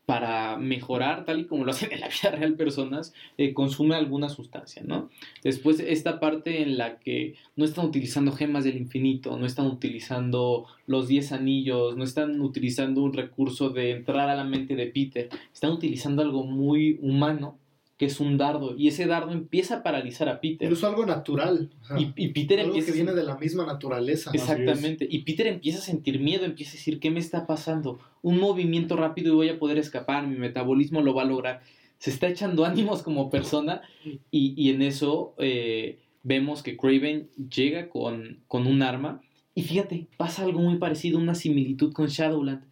[0.05, 4.29] para mejorar, tal y como lo hacen en la vida real personas, eh, consume alguna
[4.29, 5.09] sustancia, ¿no?
[5.43, 10.65] Después, esta parte en la que no están utilizando gemas del infinito, no están utilizando
[10.87, 15.29] los 10 anillos, no están utilizando un recurso de entrar a la mente de Peter,
[15.53, 17.57] están utilizando algo muy humano,
[17.97, 20.65] que es un dardo, y ese dardo empieza a paralizar a Peter.
[20.65, 21.71] Incluso algo natural.
[21.81, 24.31] o sea, Y, y Peter algo empieza que a viene de la misma naturaleza.
[24.33, 25.07] Exactamente.
[25.09, 27.99] Y Peter empieza a sentir miedo, empieza a decir, ¿qué me está pasando?
[28.21, 31.61] Un movimiento rápido y voy a poder escapar, mi metabolismo lo va a lograr.
[31.97, 33.81] Se está echando ánimos como persona
[34.29, 39.21] y, y en eso eh, vemos que Craven llega con, con un arma
[39.55, 42.65] y fíjate, pasa algo muy parecido, una similitud con Shadowland.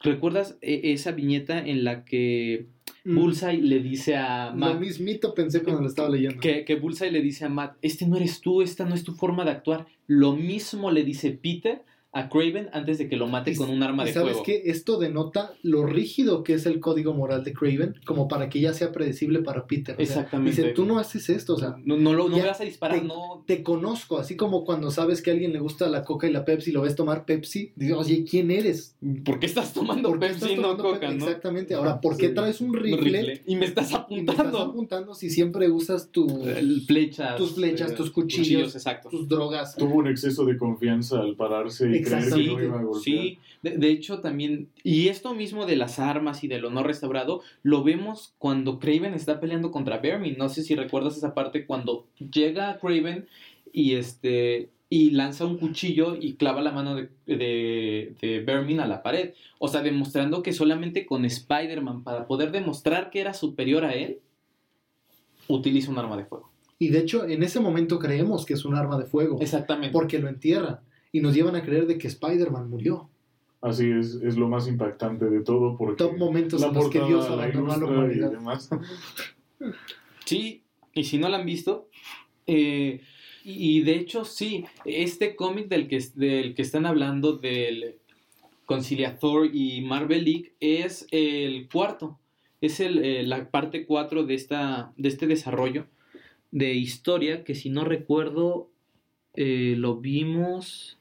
[0.00, 2.66] ¿Recuerdas eh, esa viñeta en la que
[3.08, 6.40] Mm, Bullseye le dice a Lo Matt mismito pensé cuando lo estaba leyendo.
[6.40, 9.12] que, que Bullseye le dice a Matt, este no eres tú, esta no es tu
[9.12, 9.86] forma de actuar.
[10.06, 11.82] Lo mismo le dice Peter
[12.18, 14.42] a Craven antes de que lo mate Y- con un arma de sabes fuego.
[14.44, 18.60] que esto denota lo rígido que es el código moral de Craven, como para que
[18.60, 19.94] ya sea predecible para Peter.
[19.94, 20.62] O sea, Exactamente.
[20.62, 23.00] dice, tú no haces esto, o sea, No, no, lo, no me vas a disparar,
[23.00, 23.44] te- no.
[23.46, 26.44] te conozco, así como cuando sabes que a alguien le gusta la coca y la
[26.44, 28.96] Pepsi y lo ves tomar Pepsi, dices, oye, ¿quién eres?
[29.24, 31.16] ¿Por qué estás tomando ¿Por qué Pepsi estás y no Coca, Pepsi?
[31.18, 31.24] no?
[31.26, 31.74] Exactamente.
[31.74, 32.34] Ahora, ¿por qué Sí.
[32.34, 33.42] traes un Un rifle.
[33.46, 34.58] Y me estás y me estás apuntando.
[34.58, 37.36] apuntando si siempre usas tu, El- Flechas.
[37.36, 39.08] tus flechas, eh, tus cuchillos, exacto.
[39.08, 39.76] tus drogas?
[39.76, 43.02] Tuvo un exceso de confianza al pararse y golpear.
[43.02, 47.42] Sí, de, de hecho también, y esto mismo de las armas y del honor restaurado,
[47.62, 50.36] lo vemos cuando Craven está peleando contra Vermin.
[50.38, 53.26] No sé si recuerdas esa parte cuando llega Craven
[53.72, 58.86] y este y lanza un cuchillo y clava la mano de, de, de Vermin a
[58.86, 59.34] la pared.
[59.58, 64.20] O sea, demostrando que solamente con Spider-Man, para poder demostrar que era superior a él,
[65.46, 66.50] utiliza un arma de fuego.
[66.78, 69.92] Y de hecho, en ese momento creemos que es un arma de fuego, Exactamente.
[69.92, 70.78] porque lo entierran
[71.12, 73.08] y nos llevan a creer de que Spider-Man murió.
[73.60, 77.00] Así es, es lo más impactante de todo porque Top momentos la en los que
[77.00, 78.30] portada Dios abandonó a la y humanidad.
[78.30, 78.70] demás.
[80.24, 80.62] Sí,
[80.94, 81.88] y si no la han visto,
[82.46, 83.00] eh,
[83.44, 87.96] y y de hecho sí, este cómic del que, del que están hablando del
[88.66, 92.18] Conciliator y Marvel League es el cuarto,
[92.60, 95.86] es el, eh, la parte 4 de, esta, de este desarrollo
[96.50, 98.68] de historia que si no recuerdo
[99.34, 100.97] eh, lo vimos...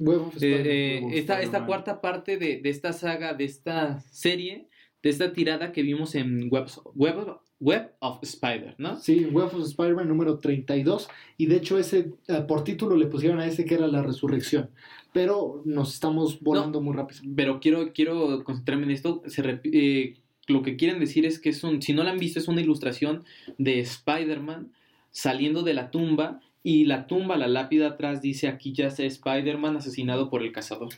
[0.00, 1.12] Web of Eh, Spider-Man.
[1.14, 4.66] eh, esta, cuarta parte de, de esta saga, de esta serie,
[5.02, 8.96] de esta tirada que vimos en Web, Web, Web of Spider, ¿no?
[8.96, 11.08] Sí, Web of Spider-Man número 32.
[11.36, 14.70] Y de hecho, ese eh, por título le pusieron a ese que era la resurrección.
[15.12, 17.20] Pero nos estamos volando muy rápido.
[17.36, 19.22] Pero quiero, quiero concentrarme en esto.
[19.26, 22.18] Se rep- eh, lo que quieren decir es que es un, si no la han
[22.18, 23.24] visto, es una ilustración
[23.58, 24.72] de Spider-Man
[25.10, 29.76] saliendo de la tumba y la tumba, la lápida atrás dice aquí ya está Spider-Man
[29.76, 30.90] asesinado por el cazador.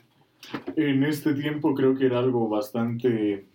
[0.75, 3.45] En este tiempo creo que era algo bastante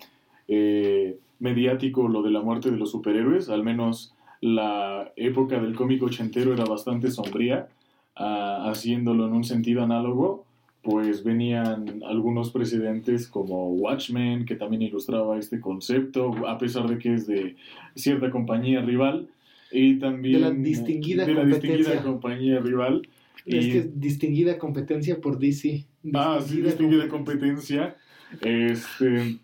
[0.49, 6.03] eh, mediático lo de la muerte de los superhéroes, al menos la época del cómic
[6.03, 7.69] ochentero era bastante sombría,
[8.17, 10.45] ah, haciéndolo en un sentido análogo,
[10.83, 17.15] pues venían algunos precedentes como Watchmen, que también ilustraba este concepto, a pesar de que
[17.15, 17.57] es de
[17.95, 19.29] cierta compañía rival,
[19.71, 23.03] y también De la distinguida de la distinguida compañía rival.
[23.45, 25.87] Es y- que es distinguida competencia por DC.
[26.15, 27.97] Ah, sí, distinguida competencia.
[28.43, 29.39] Este,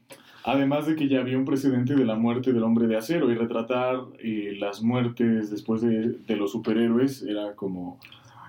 [0.45, 3.35] además de que ya había un precedente de la muerte del hombre de acero y
[3.35, 7.99] retratar eh, las muertes después de, de los superhéroes era como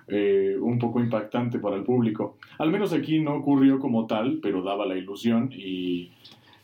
[0.08, 2.38] eh, un poco impactante para el público.
[2.60, 6.12] Al menos aquí no ocurrió como tal, pero daba la ilusión y...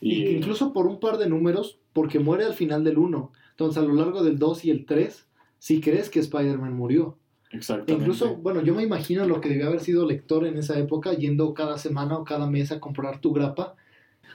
[0.02, 3.32] Y y- que incluso por un par de números, porque muere al final del 1.
[3.52, 5.28] Entonces, a lo largo del 2 y el 3,
[5.60, 7.18] si crees que Spider-Man murió.
[7.54, 8.04] E Exactamente.
[8.04, 11.54] incluso, bueno, yo me imagino lo que debió haber sido lector en esa época, yendo
[11.54, 13.76] cada semana o cada mes a comprar tu grapa.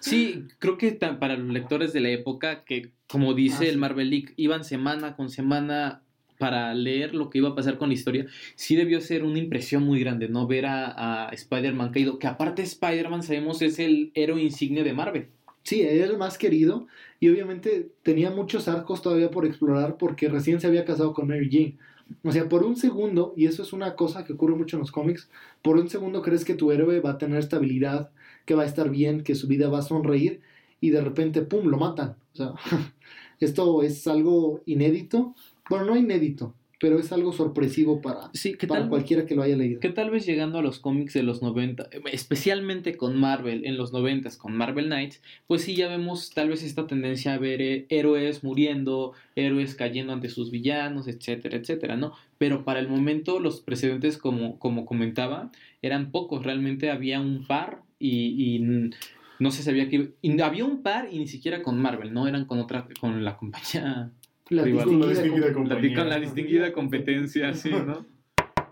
[0.00, 3.78] Sí, creo que para los lectores de la época, que como dice Ah, el.
[3.78, 6.02] Marvel League, iban semana con semana
[6.38, 8.26] para leer lo que iba a pasar con la historia,
[8.56, 10.46] sí debió ser una impresión muy grande, ¿no?
[10.46, 15.28] Ver a, a Spider-Man caído, que aparte Spider-Man sabemos es el héroe insignia de Marvel.
[15.66, 16.86] Sí, era el más querido
[17.18, 21.48] y obviamente tenía muchos arcos todavía por explorar porque recién se había casado con Mary
[21.50, 21.76] Jane.
[22.22, 24.92] O sea, por un segundo, y eso es una cosa que ocurre mucho en los
[24.92, 25.28] cómics,
[25.62, 28.12] por un segundo crees que tu héroe va a tener estabilidad,
[28.44, 30.40] que va a estar bien, que su vida va a sonreír
[30.80, 32.16] y de repente, ¡pum!, lo matan.
[32.34, 32.52] O sea,
[33.40, 35.34] esto es algo inédito.
[35.68, 38.90] Bueno, no inédito, pero es algo sorpresivo para, Sí, ¿qué para tal?
[38.90, 39.80] cualquiera que lo haya leído.
[39.80, 43.92] Que tal vez llegando a los cómics de los 90, especialmente con Marvel, en los
[43.92, 47.86] 90 con Marvel Knights, pues sí ya vemos tal vez esta tendencia a ver eh,
[47.88, 52.12] héroes muriendo, héroes cayendo ante sus villanos, etcétera, etcétera, ¿no?
[52.38, 57.82] Pero para el momento los precedentes, como, como comentaba, eran pocos, realmente había un par
[57.98, 58.90] y, y
[59.38, 60.12] no se sabía que...
[60.20, 62.28] y había un par y ni siquiera con Marvel, ¿no?
[62.28, 64.10] Eran con otra, con la compañía...
[64.50, 65.96] La distinguida La Compañía.
[65.96, 68.04] con la distinguida competencia, sí, ¿no?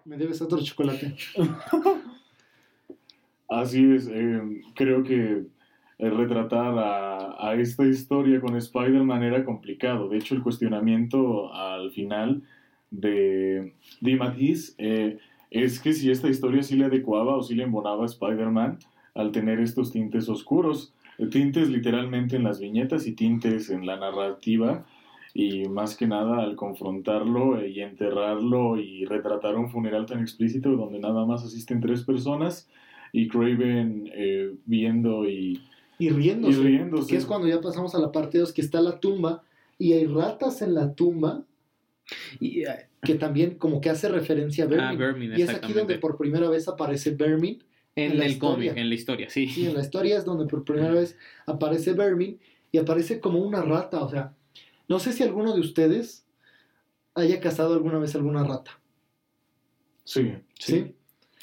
[0.05, 1.15] Me debes otro chocolate.
[3.49, 4.41] Así es, eh,
[4.75, 5.45] creo que
[5.99, 10.09] eh, retratar a, a esta historia con Spider-Man era complicado.
[10.09, 12.43] De hecho, el cuestionamiento al final
[12.91, 15.19] de Di Matisse eh,
[15.51, 18.79] es que si esta historia sí le adecuaba o sí le embonaba a Spider-Man
[19.15, 20.93] al tener estos tintes oscuros.
[21.19, 24.85] Eh, Tintes literalmente en las viñetas y tintes en la narrativa.
[25.37, 30.71] Y más que nada al confrontarlo eh, y enterrarlo y retratar un funeral tan explícito
[30.71, 32.69] donde nada más asisten tres personas
[33.13, 35.61] y Craven eh, viendo y,
[35.99, 36.61] Y riéndose.
[36.61, 37.11] y riéndose.
[37.11, 39.43] Que es cuando ya pasamos a la parte 2, que está la tumba
[39.77, 41.43] y hay ratas en la tumba
[42.39, 44.87] Y, eh, que también como que hace referencia a Vermin.
[44.89, 47.63] ah, Vermin, y es aquí donde por primera vez aparece Vermin.
[47.97, 48.83] En, en la el cómic, historia.
[48.83, 49.47] en la historia, sí.
[49.49, 51.17] Sí, en la historia es donde por primera vez
[51.47, 52.39] aparece Vermin
[52.73, 54.03] y aparece como una rata.
[54.03, 54.33] O sea,
[54.89, 56.27] no sé si alguno de ustedes
[57.15, 58.81] haya cazado alguna vez alguna rata.
[60.05, 60.33] Sí.
[60.59, 60.95] ¿Sí?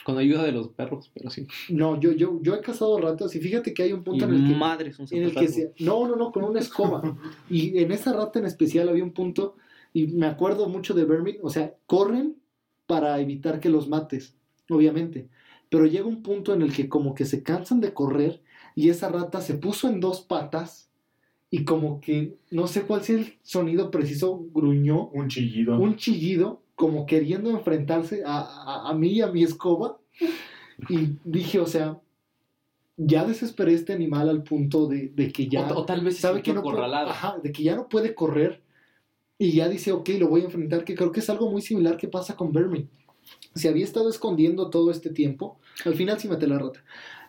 [0.03, 1.47] Con ayuda de los perros, pero sí.
[1.69, 4.33] No, yo, yo, yo he cazado ratas y fíjate que hay un Y punto en
[4.33, 4.55] el que...
[4.55, 7.17] madres, un en el que se, no, no, no, con una escoba.
[7.49, 9.55] Y en esa rata en especial había un punto,
[9.93, 12.37] y me acuerdo mucho de Vermin, o sea, corren
[12.87, 14.35] para evitar que los mates,
[14.69, 15.29] obviamente.
[15.69, 18.41] Pero llega un punto en el que como que se cansan de correr
[18.75, 20.90] y esa rata se puso en dos patas
[21.51, 25.77] y como que, no sé cuál sea el sonido preciso, gruñó Un chillido.
[25.77, 29.99] un chillido como queriendo enfrentarse a, a, a mí y a mi escoba.
[30.89, 31.99] Y dije, o sea,
[32.97, 36.41] ya desesperé este animal al punto de, de que ya o, o tal vez sabe
[36.41, 38.61] que no puede, ajá, de que ya no puede correr
[39.37, 41.97] y ya dice, ok, lo voy a enfrentar, que creo que es algo muy similar
[41.97, 42.89] que pasa con Vermin.
[43.55, 46.83] Se había estado escondiendo todo este tiempo, al final sí maté la rata.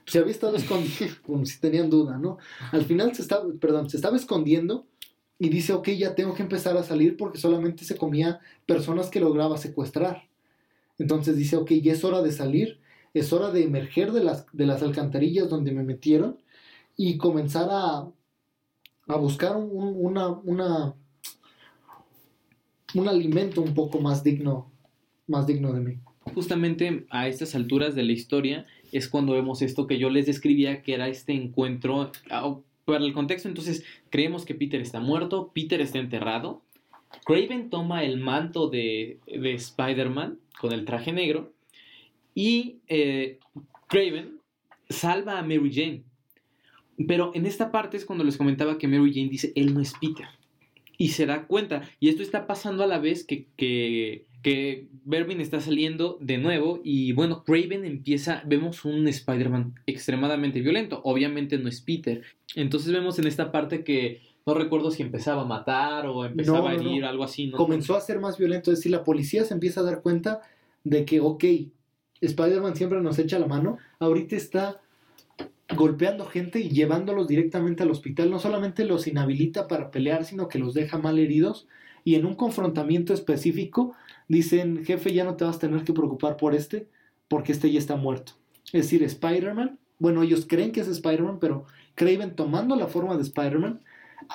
[0.06, 2.38] Se había estado escondiendo, como si tenían duda, ¿no?
[2.70, 4.86] Al final se estaba, perdón, se estaba escondiendo
[5.38, 9.20] y dice, ok, ya tengo que empezar a salir porque solamente se comía personas que
[9.20, 10.28] lograba secuestrar.
[10.98, 12.78] Entonces dice, ok, ya es hora de salir,
[13.14, 16.38] es hora de emerger de las, de las alcantarillas donde me metieron
[16.96, 18.08] y comenzar a,
[19.08, 20.94] a buscar un, una, una,
[22.94, 24.70] un alimento un poco más digno,
[25.26, 25.98] más digno de mí.
[26.34, 30.82] Justamente a estas alturas de la historia es cuando vemos esto que yo les describía,
[30.82, 32.12] que era este encuentro.
[32.30, 36.62] ah, Para el contexto, entonces, creemos que Peter está muerto, Peter está enterrado.
[37.24, 41.52] Craven toma el manto de, de Spider-Man con el traje negro
[42.34, 43.38] y eh,
[43.88, 44.38] Craven
[44.88, 46.02] salva a Mary Jane.
[47.06, 49.94] Pero en esta parte es cuando les comentaba que Mary Jane dice, él no es
[50.00, 50.26] Peter.
[50.98, 51.88] Y se da cuenta.
[52.00, 56.80] Y esto está pasando a la vez que, que, que Vermin está saliendo de nuevo.
[56.82, 61.00] Y bueno, Craven empieza, vemos un Spider-Man extremadamente violento.
[61.04, 62.22] Obviamente no es Peter.
[62.54, 66.66] Entonces vemos en esta parte que no recuerdo si empezaba a matar o empezaba No,
[66.66, 66.88] a no, no.
[66.90, 67.46] herir, algo así.
[67.46, 67.56] ¿no?
[67.56, 70.40] Comenzó a ser más violento, es decir, la policía se empieza a dar cuenta
[70.84, 71.44] de que, ok,
[72.20, 74.80] Spider-Man siempre nos echa la mano, ahorita está
[75.76, 78.30] golpeando gente y llevándolos directamente al hospital.
[78.30, 81.66] No solamente los inhabilita para pelear, sino que los deja mal heridos.
[82.04, 83.94] Y en un confrontamiento específico
[84.28, 86.88] dicen, jefe, ya no te vas a tener que preocupar por este,
[87.28, 88.32] porque este ya está muerto.
[88.66, 93.22] Es decir, Spider-Man, bueno, ellos creen que es Spider-Man, pero Craven tomando la forma de
[93.22, 93.80] Spider-Man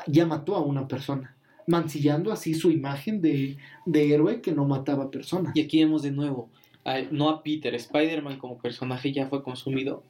[0.05, 5.11] ya mató a una persona, mancillando así su imagen de, de héroe que no mataba
[5.11, 5.55] personas.
[5.55, 6.49] Y aquí vemos de nuevo,
[7.11, 10.03] no a Peter, Spider-Man como personaje ya fue consumido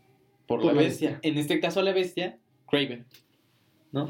[0.46, 1.20] por, la, bestia.
[1.24, 2.38] En este caso la bestia,
[2.70, 3.06] Craven.
[3.92, 4.10] ¿No?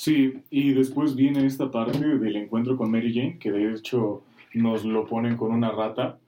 [0.00, 4.22] Sí, y después viene esta parte del encuentro con Mary Jane, que de hecho
[4.54, 6.18] nos lo ponen con una rata.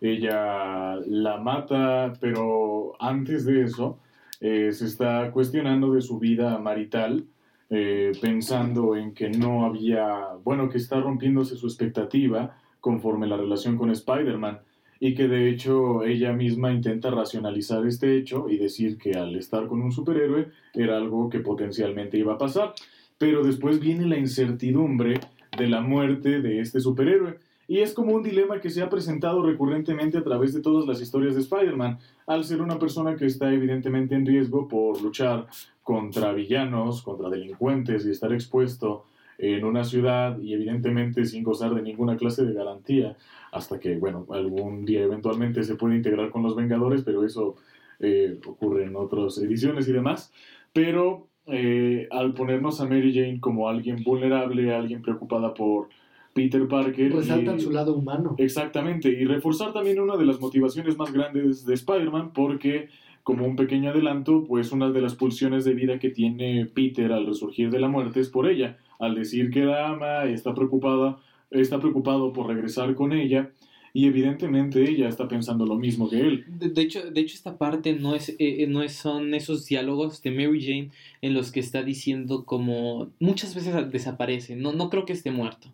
[0.00, 3.98] Ella la mata, pero antes de eso
[4.40, 7.26] eh, se está cuestionando de su vida marital,
[7.68, 13.76] eh, pensando en que no había, bueno, que está rompiéndose su expectativa conforme la relación
[13.76, 14.60] con Spider-Man
[15.00, 19.66] y que de hecho ella misma intenta racionalizar este hecho y decir que al estar
[19.66, 22.72] con un superhéroe era algo que potencialmente iba a pasar.
[23.18, 25.20] Pero después viene la incertidumbre
[25.56, 27.38] de la muerte de este superhéroe.
[27.66, 31.02] Y es como un dilema que se ha presentado recurrentemente a través de todas las
[31.02, 35.46] historias de Spider-Man, al ser una persona que está evidentemente en riesgo por luchar
[35.82, 39.04] contra villanos, contra delincuentes y estar expuesto
[39.38, 43.16] en una ciudad y evidentemente sin gozar de ninguna clase de garantía
[43.52, 47.56] hasta que, bueno, algún día eventualmente se puede integrar con los Vengadores, pero eso
[48.00, 50.32] eh, ocurre en otras ediciones y demás.
[50.72, 55.88] Pero eh, al ponernos a Mary Jane como alguien vulnerable, alguien preocupada por
[56.34, 57.12] Peter Parker.
[57.12, 58.34] Resaltan su lado humano.
[58.38, 62.88] Exactamente, y reforzar también una de las motivaciones más grandes de Spider-Man, porque
[63.22, 67.26] como un pequeño adelanto, pues una de las pulsiones de vida que tiene Peter al
[67.26, 71.18] resurgir de la muerte es por ella, al decir que la ama y está preocupada
[71.50, 73.50] está preocupado por regresar con ella
[73.92, 76.44] y evidentemente ella está pensando lo mismo que él.
[76.48, 80.22] De, hecho, de hecho, esta parte no es, eh, eh, no es, son esos diálogos
[80.22, 80.90] de Mary Jane
[81.22, 85.68] en los que está diciendo como muchas veces desaparece, no, no creo que esté muerto.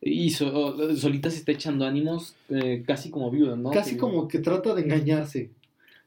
[0.00, 3.70] Y solita se está echando ánimos eh, casi como viuda, ¿no?
[3.70, 5.50] Casi como que trata de engañarse.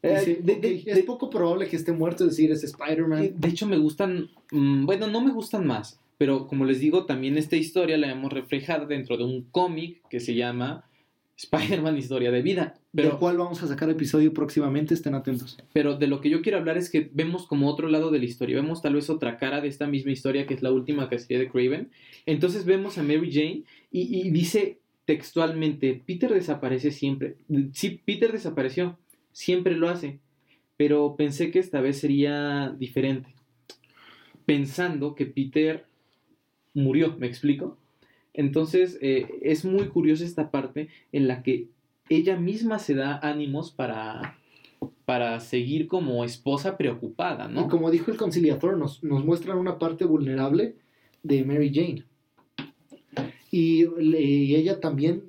[0.02, 3.34] es poco probable que esté muerto, es decir, es Spider-Man.
[3.36, 7.38] De hecho, me gustan, mm, bueno, no me gustan más, pero como les digo, también
[7.38, 10.86] esta historia la hemos reflejado dentro de un cómic que se llama
[11.44, 12.76] Spider-Man Historia de Vida.
[12.94, 15.58] Pero, del cual vamos a sacar episodio próximamente, estén atentos.
[15.74, 18.26] Pero de lo que yo quiero hablar es que vemos como otro lado de la
[18.26, 21.18] historia, vemos tal vez otra cara de esta misma historia que es la última que
[21.18, 21.90] sería de Craven.
[22.26, 27.38] Entonces vemos a Mary Jane y, y dice textualmente, Peter desaparece siempre.
[27.74, 29.00] Sí, Peter desapareció,
[29.32, 30.20] siempre lo hace,
[30.78, 33.34] pero pensé que esta vez sería diferente.
[34.46, 35.86] Pensando que Peter
[36.74, 37.78] murió, ¿me explico?
[38.34, 41.68] Entonces eh, es muy curiosa esta parte en la que
[42.10, 44.38] ella misma se da ánimos para,
[45.06, 47.66] para seguir como esposa preocupada, ¿no?
[47.66, 50.76] Y como dijo el conciliador, nos, nos muestran una parte vulnerable
[51.24, 52.06] de Mary Jane.
[53.50, 55.24] Y, y, ella también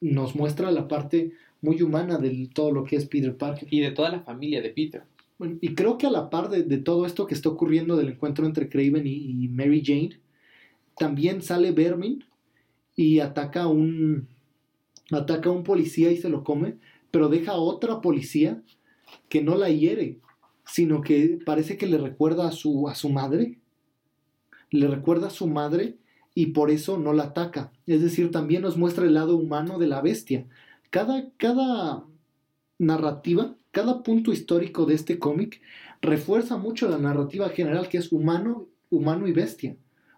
[0.00, 3.68] nos muestra la parte muy humana de todo lo que es Peter Parker.
[3.70, 5.02] Y de toda la familia de Peter.
[5.60, 8.68] y creo que a la par de, todo esto que está ocurriendo del encuentro entre
[8.68, 10.18] Craven y Mary Jane,
[10.96, 12.24] también sale Vermin
[12.96, 14.28] y ataca a un,
[15.10, 16.76] ataca a un policía y se lo come,
[17.10, 18.62] pero deja a otra policía
[19.28, 20.18] que no la hiere,
[20.66, 23.58] sino que parece que le recuerda a su, a su madre,
[24.70, 25.96] le recuerda a su madre
[26.34, 27.72] y por eso no la ataca.
[27.86, 30.46] Es decir, también nos muestra el lado humano de la bestia.
[30.90, 32.04] Cada, cada
[32.78, 35.60] narrativa, cada punto histórico de este cómic
[36.00, 39.76] refuerza mucho la narrativa general que es humano, humano y bestia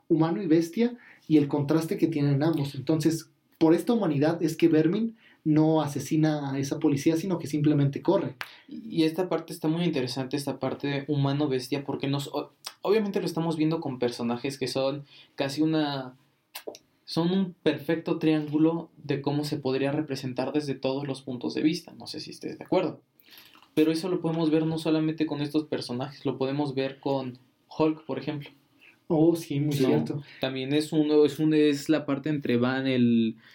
[0.09, 0.97] humano y bestia
[1.29, 2.75] y el contraste que tienen ambos.
[2.75, 8.03] Entonces, por esta humanidad es que Vermin no asesina a esa policía, sino que simplemente
[8.03, 8.35] corre.
[8.69, 12.31] Y esta parte está muy interesante, esta parte humano-bestia, porque nos,
[12.83, 15.05] obviamente lo estamos viendo con personajes que son
[15.37, 16.17] casi una...
[17.05, 21.95] son un perfecto triángulo de cómo se podría representar desde todos los puntos de vista.
[21.97, 23.01] No sé si estés de acuerdo.
[23.75, 27.39] Pero eso lo podemos ver no solamente con estos personajes, lo podemos ver con
[27.79, 28.51] Hulk, por ejemplo.
[29.09, 30.23] Oh, sí, muy cierto.
[30.41, 33.01] También es uno, es un, es la parte entre Banner,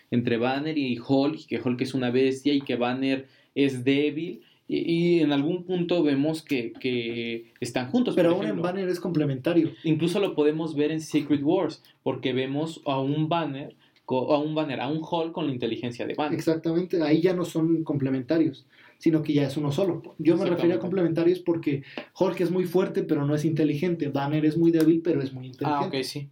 [0.09, 4.41] entre Banner y Hulk, que Hulk es una bestia y que Banner es débil.
[4.67, 8.15] Y, en algún punto vemos que, que están juntos.
[8.15, 9.73] Pero aún en Banner es complementario.
[9.83, 13.75] Incluso lo podemos ver en Secret Wars, porque vemos a un Banner,
[14.07, 16.37] a un Banner, a un Hulk con la inteligencia de Banner.
[16.37, 18.65] Exactamente, ahí ya no son complementarios
[19.01, 20.03] sino que ya es uno solo.
[20.19, 21.81] Yo me refiero a complementarios porque
[22.19, 24.09] Hulk es muy fuerte, pero no es inteligente.
[24.09, 25.85] Banner es muy débil, pero es muy inteligente.
[25.85, 26.29] Ah, ok, sí.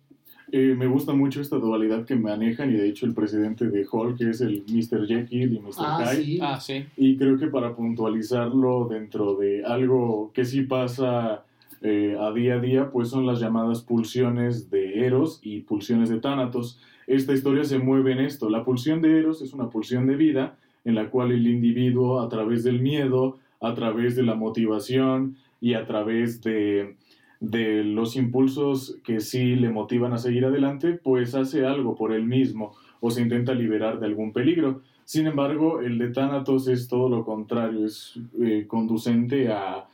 [0.51, 4.21] Eh, me gusta mucho esta dualidad que manejan y de hecho el presidente de Hulk
[4.21, 5.07] es el Mr.
[5.07, 5.73] Jekyll y Mr.
[5.79, 6.23] Ah, Hyde.
[6.23, 6.39] sí.
[6.43, 6.85] Ah, sí.
[6.95, 11.43] Y creo que para puntualizarlo dentro de algo que sí pasa
[11.81, 16.19] eh, a día a día, pues son las llamadas pulsiones de Eros y pulsiones de
[16.19, 16.79] Tánatos.
[17.07, 18.47] Esta historia se mueve en esto.
[18.47, 20.55] La pulsión de Eros es una pulsión de vida
[20.89, 25.75] en la cual el individuo a través del miedo, a través de la motivación y
[25.75, 26.95] a través de,
[27.39, 32.25] de los impulsos que sí le motivan a seguir adelante, pues hace algo por él
[32.25, 34.81] mismo o se intenta liberar de algún peligro.
[35.05, 39.85] Sin embargo, el de Thanatos es todo lo contrario, es eh, conducente a,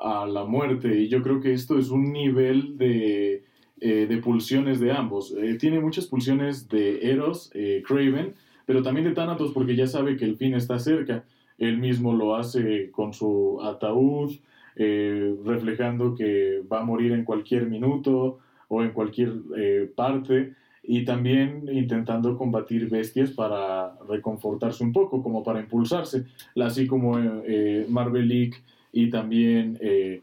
[0.00, 3.44] a la muerte y yo creo que esto es un nivel de,
[3.80, 5.34] eh, de pulsiones de ambos.
[5.36, 7.50] Eh, tiene muchas pulsiones de Eros,
[7.86, 8.34] Craven,
[8.66, 11.24] pero también de Thanatos porque ya sabe que el fin está cerca.
[11.58, 14.32] Él mismo lo hace con su ataúd,
[14.76, 18.38] eh, reflejando que va a morir en cualquier minuto
[18.72, 25.44] o en cualquier eh, parte, y también intentando combatir bestias para reconfortarse un poco, como
[25.44, 26.24] para impulsarse,
[26.56, 28.60] así como eh, Marvelic
[28.92, 30.22] y también eh,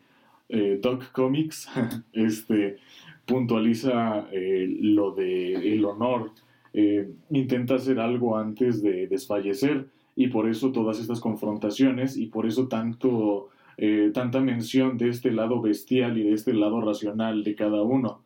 [0.81, 1.69] Doc Comics
[2.13, 2.77] este,
[3.25, 6.31] puntualiza lo de el honor,
[6.73, 12.45] eh, intenta hacer algo antes de desfallecer y por eso todas estas confrontaciones y por
[12.45, 17.55] eso tanto eh, tanta mención de este lado bestial y de este lado racional de
[17.55, 18.21] cada uno.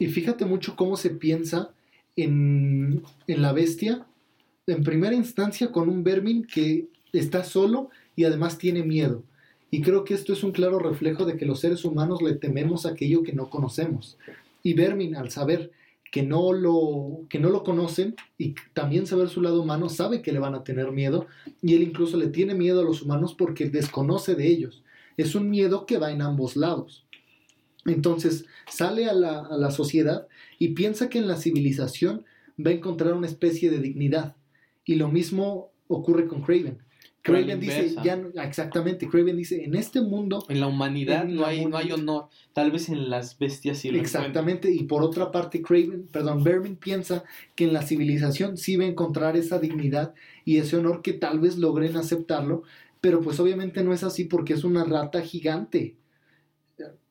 [0.00, 1.70] Y fíjate mucho cómo se piensa
[2.16, 4.04] en, en la bestia,
[4.66, 9.22] en primera instancia con un vermin que está solo y además tiene miedo.
[9.70, 12.86] Y creo que esto es un claro reflejo de que los seres humanos le tememos
[12.86, 14.16] aquello que no conocemos.
[14.62, 15.70] Y Vermin, al saber
[16.10, 20.32] que no lo, que no lo conocen y también saber su lado humano, sabe que
[20.32, 21.26] le van a tener miedo
[21.62, 24.82] y él incluso le tiene miedo a los humanos porque desconoce de ellos.
[25.16, 27.04] Es un miedo que va en ambos lados.
[27.84, 30.28] Entonces sale a la, a la sociedad
[30.58, 32.24] y piensa que en la civilización
[32.64, 34.36] va a encontrar una especie de dignidad.
[34.84, 36.78] Y lo mismo ocurre con Craven.
[37.22, 41.42] Craven dice, ya no- exactamente, Craven dice, en este mundo En la humanidad En no
[41.42, 42.28] la hay, no hay honor.
[42.54, 44.22] Tal vez en las bestias sí lo encuentran.
[44.24, 48.84] Exactamente, y por otra parte, Craven, perdón, Vermin piensa que en la civilización sí va
[48.84, 50.14] a encontrar esa dignidad
[50.44, 52.62] y ese honor que tal vez logren aceptarlo,
[53.00, 55.96] pero pues obviamente no es así porque es una rata gigante.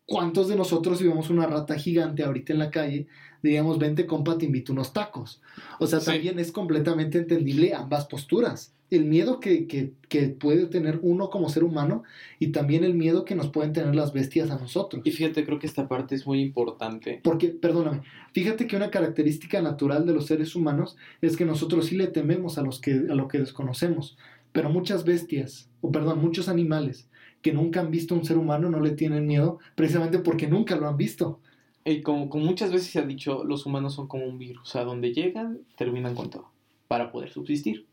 [0.05, 3.07] ¿Cuántos de nosotros si vemos una rata gigante ahorita en la calle
[3.43, 5.41] diríamos, vente compa, te invito unos tacos?
[5.79, 6.05] O sea, Sí.
[6.07, 8.73] también es completamente entendible ambas posturas.
[8.89, 12.03] El miedo que, que, que puede tener uno como ser humano
[12.39, 15.01] y también el miedo que nos pueden tener las bestias a nosotros.
[15.05, 17.19] Y fíjate, creo que esta parte es muy importante.
[17.23, 18.01] Porque, perdóname,
[18.33, 22.57] fíjate que una característica natural de los seres humanos es que nosotros sí le tememos
[22.57, 24.17] a, los que, a lo que desconocemos.
[24.53, 27.09] Pero muchas bestias, o perdón, muchos animales
[27.41, 30.87] que nunca han visto un ser humano no le tienen miedo precisamente porque nunca lo
[30.87, 31.39] han visto.
[31.85, 34.75] Y como, como muchas veces se ha dicho, los humanos son como un virus.
[34.75, 36.51] A donde llegan, terminan con todo.
[36.87, 37.86] Para poder subsistir.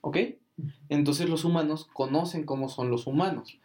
[0.00, 0.18] ¿Ok?
[0.88, 3.58] Entonces los humanos conocen cómo son los humanos.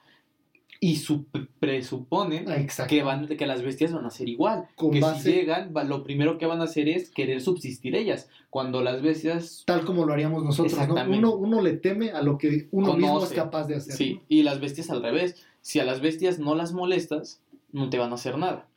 [0.84, 1.26] Y su-
[1.60, 2.46] presuponen
[2.88, 4.68] que, van, que las bestias van a ser igual.
[4.76, 7.96] Con que base- si llegan, va- lo primero que van a hacer es querer subsistir
[7.96, 8.30] ellas.
[8.50, 9.62] Cuando las bestias...
[9.68, 10.76] Tal como lo haríamos nosotros.
[10.88, 10.96] ¿no?
[11.06, 13.36] Uno, uno le teme a lo que uno mismo es Conoce.
[13.36, 13.94] capaz de hacer.
[13.94, 15.46] Sí, y las bestias al revés.
[15.62, 18.68] Si a las bestias no las molestas, no te van a hacer nada.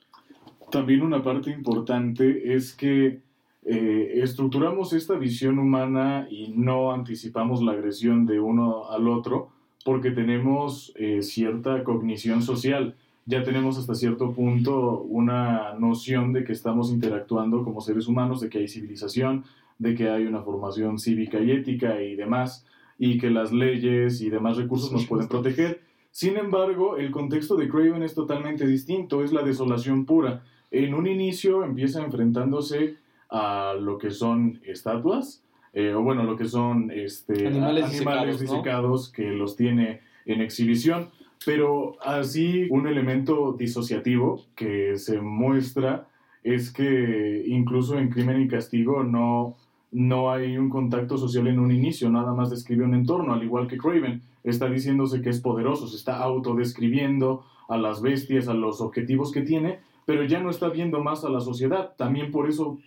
[0.70, 3.20] También una parte importante es que
[3.66, 9.48] eh, estructuramos esta visión humana y no anticipamos la agresión de uno al otro
[9.84, 12.96] porque tenemos eh, cierta cognición social.
[13.26, 18.50] Ya tenemos hasta cierto punto una noción de que estamos interactuando como seres humanos, de
[18.50, 19.44] que hay civilización,
[19.78, 22.66] de que hay una formación cívica y ética y demás,
[22.98, 25.80] y que las leyes y demás recursos nos pueden proteger.
[26.10, 30.44] Sin embargo, el contexto de Craven es totalmente distinto, es la desolación pura.
[30.70, 32.96] En un inicio empieza enfrentándose
[33.34, 37.88] a lo que son estatuas, eh, o bueno, lo que son este, Animales a-
[38.42, 39.12] disecados, ¿no?
[39.12, 41.08] que los tiene en exhibición,
[41.44, 46.06] pero así un elemento disociativo que se muestra
[46.44, 49.56] es que incluso en Crimen y Castigo no,
[49.90, 53.66] no hay un contacto social en un inicio, nada más describe un entorno, al igual
[53.66, 54.22] que Craven.
[54.44, 59.40] Está diciéndose que es poderoso, se está autodescribiendo a las bestias, a los objetivos que
[59.40, 61.94] tiene, pero ya no está viendo más a la sociedad.
[61.96, 62.78] También por eso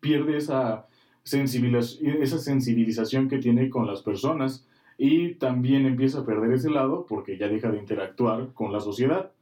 [0.00, 0.86] pierde esa,
[1.24, 4.66] sensibiliz- esa sensibilización que tiene con las personas
[4.96, 9.32] y también empieza a perder ese lado porque ya deja de interactuar con la sociedad.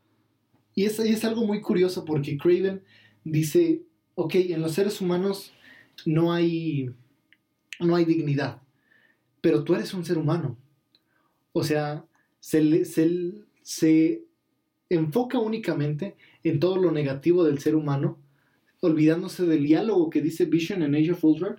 [0.75, 2.83] Y es, algo muy curioso porque Craven
[3.25, 3.83] dice,
[4.15, 5.55] ok, en los seres humanos
[6.05, 6.91] no hay,
[7.81, 8.61] no hay dignidad,
[9.41, 10.59] pero tú eres un ser humano.
[11.53, 12.05] O sea,
[12.41, 13.33] se, se,
[13.63, 14.23] se
[14.91, 18.19] enfoca únicamente en todo lo negativo del ser humano
[18.81, 21.57] olvidándose del diálogo que dice Vision en Age of Ultron,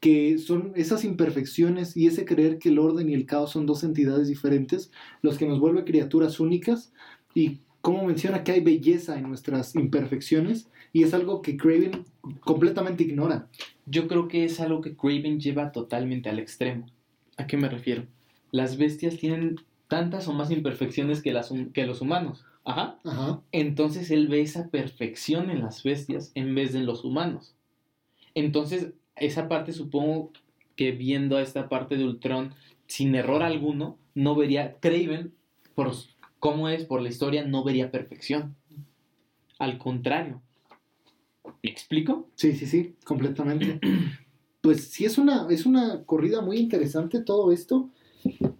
[0.00, 3.84] que son esas imperfecciones y ese creer que el orden y el caos son dos
[3.84, 4.90] entidades diferentes,
[5.22, 6.92] los que nos vuelve criaturas únicas
[7.34, 12.04] y como menciona que hay belleza en nuestras imperfecciones y es algo que Craven
[12.40, 13.48] completamente ignora.
[13.84, 16.86] Yo creo que es algo que Craven lleva totalmente al extremo.
[17.36, 18.06] ¿A qué me refiero?
[18.52, 22.44] Las bestias tienen tantas o más imperfecciones que, las, que los humanos.
[22.64, 22.98] Ajá.
[23.04, 23.42] Ajá.
[23.52, 27.54] Entonces él ve esa perfección en las bestias en vez de en los humanos.
[28.34, 30.32] Entonces, esa parte supongo
[30.76, 32.52] que viendo a esta parte de Ultron
[32.86, 35.32] sin error alguno, no vería, Craven,
[35.74, 35.92] por
[36.38, 38.56] cómo es, por la historia, no vería perfección.
[39.58, 40.42] Al contrario.
[41.62, 42.28] ¿Me explico?
[42.34, 43.80] Sí, sí, sí, completamente.
[44.60, 47.90] pues sí, es una, es una corrida muy interesante todo esto.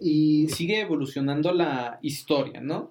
[0.00, 2.90] Y sigue evolucionando la historia, ¿no?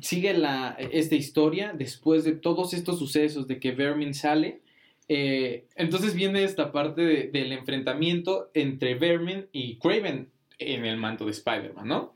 [0.00, 4.60] Sigue la, esta historia después de todos estos sucesos de que Vermin sale.
[5.08, 11.24] Eh, entonces viene esta parte de- del enfrentamiento entre Vermin y Craven en el manto
[11.26, 12.14] de Spider-Man, ¿no?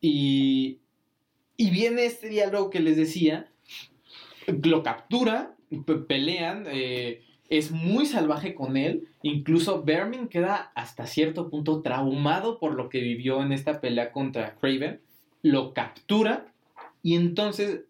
[0.00, 0.78] Y,
[1.56, 3.50] y viene este diálogo que les decía,
[4.62, 5.54] lo captura,
[5.86, 12.58] pe- pelean, eh, es muy salvaje con él, incluso Vermin queda hasta cierto punto traumado
[12.60, 15.00] por lo que vivió en esta pelea contra Craven,
[15.42, 16.46] lo captura
[17.02, 17.82] y entonces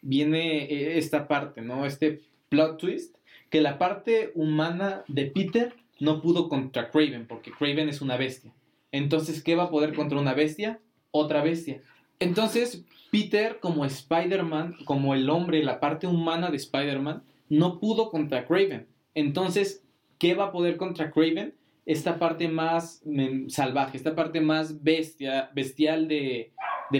[0.00, 1.84] viene eh, esta parte, ¿no?
[1.84, 3.16] Este plot twist,
[3.50, 8.50] que la parte humana de Peter no pudo contra Craven, porque Craven es una bestia.
[8.92, 10.80] Entonces, ¿qué va a poder contra una bestia?
[11.10, 11.82] Otra bestia.
[12.18, 18.46] Entonces, Peter, como Spider-Man, como el hombre, la parte humana de Spider-Man, no pudo contra
[18.46, 18.86] Craven.
[19.14, 19.84] Entonces,
[20.18, 21.54] ¿qué va a poder contra Craven?
[21.84, 26.52] Esta parte más mm, salvaje, esta parte más bestia, bestial de,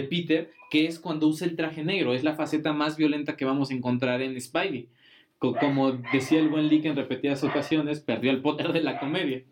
[0.09, 2.13] Peter, que es cuando usa el traje negro.
[2.13, 4.89] Es la faceta más violenta que vamos a encontrar en Spidey.
[5.39, 9.43] Co- Como decía el buen Leak en repetidas ocasiones, perdió el poder de la comedia.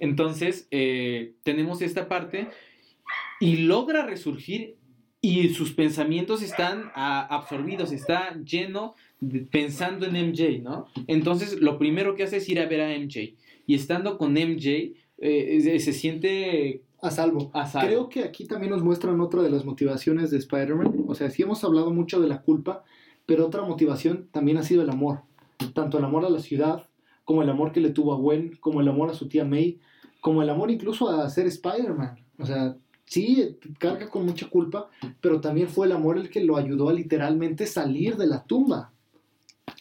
[0.00, 2.48] Entonces, eh, tenemos esta parte
[3.40, 4.76] y logra resurgir
[5.20, 8.94] y sus pensamientos están ah, absorbidos, está lleno
[9.50, 10.86] pensando en MJ, ¿no?
[11.06, 13.34] Entonces, lo primero que hace es ir a ver a MJ.
[13.66, 17.50] Y estando con MJ, eh, se- siente a salvo.
[17.54, 17.86] a salvo.
[17.88, 21.04] Creo que aquí también nos muestran otra de las motivaciones de Spider-Man.
[21.06, 22.82] O sea, sí hemos hablado mucho de la culpa,
[23.26, 25.20] pero otra motivación también ha sido el amor.
[25.74, 26.86] Tanto el amor a la ciudad,
[27.24, 29.78] como el amor que le tuvo a Gwen, como el amor a su tía May,
[30.20, 32.16] como el amor incluso a ser Spider-Man.
[32.38, 34.88] O sea, sí, carga con mucha culpa,
[35.20, 38.92] pero también fue el amor el que lo ayudó a literalmente salir de la tumba.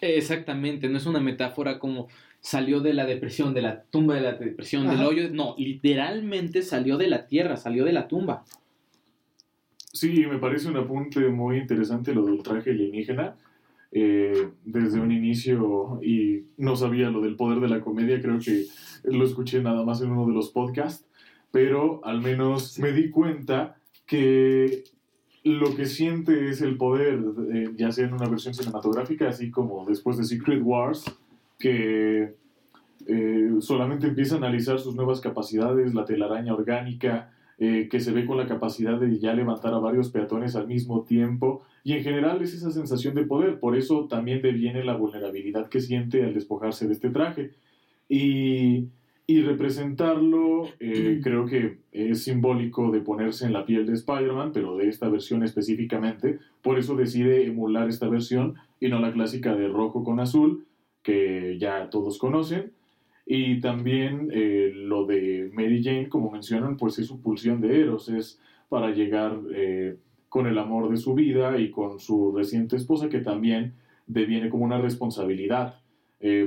[0.03, 2.09] Exactamente, no es una metáfora como
[2.41, 5.29] salió de la depresión, de la tumba de la depresión, del hoyo.
[5.31, 8.43] No, literalmente salió de la tierra, salió de la tumba.
[9.93, 13.35] Sí, me parece un apunte muy interesante lo del traje alienígena.
[13.93, 18.65] Eh, desde un inicio, y no sabía lo del poder de la comedia, creo que
[19.03, 21.05] lo escuché nada más en uno de los podcasts,
[21.51, 23.77] pero al menos me di cuenta
[24.07, 24.83] que
[25.43, 27.19] lo que siente es el poder,
[27.53, 31.03] eh, ya sea en una versión cinematográfica, así como después de Secret Wars,
[31.59, 32.35] que
[33.07, 38.25] eh, solamente empieza a analizar sus nuevas capacidades, la telaraña orgánica, eh, que se ve
[38.25, 42.41] con la capacidad de ya levantar a varios peatones al mismo tiempo, y en general
[42.41, 46.87] es esa sensación de poder, por eso también deviene la vulnerabilidad que siente al despojarse
[46.87, 47.51] de este traje.
[48.07, 48.87] Y,
[49.26, 54.76] y representarlo eh, creo que es simbólico de ponerse en la piel de Spider-Man, pero
[54.76, 59.69] de esta versión específicamente, por eso decide emular esta versión y no la clásica de
[59.69, 60.65] rojo con azul,
[61.01, 62.74] que ya todos conocen.
[63.26, 68.09] Y también eh, lo de Mary Jane, como mencionan, pues es su pulsión de Eros,
[68.09, 69.95] es para llegar eh,
[70.28, 73.74] con el amor de su vida y con su reciente esposa, que también
[74.05, 75.80] deviene como una responsabilidad,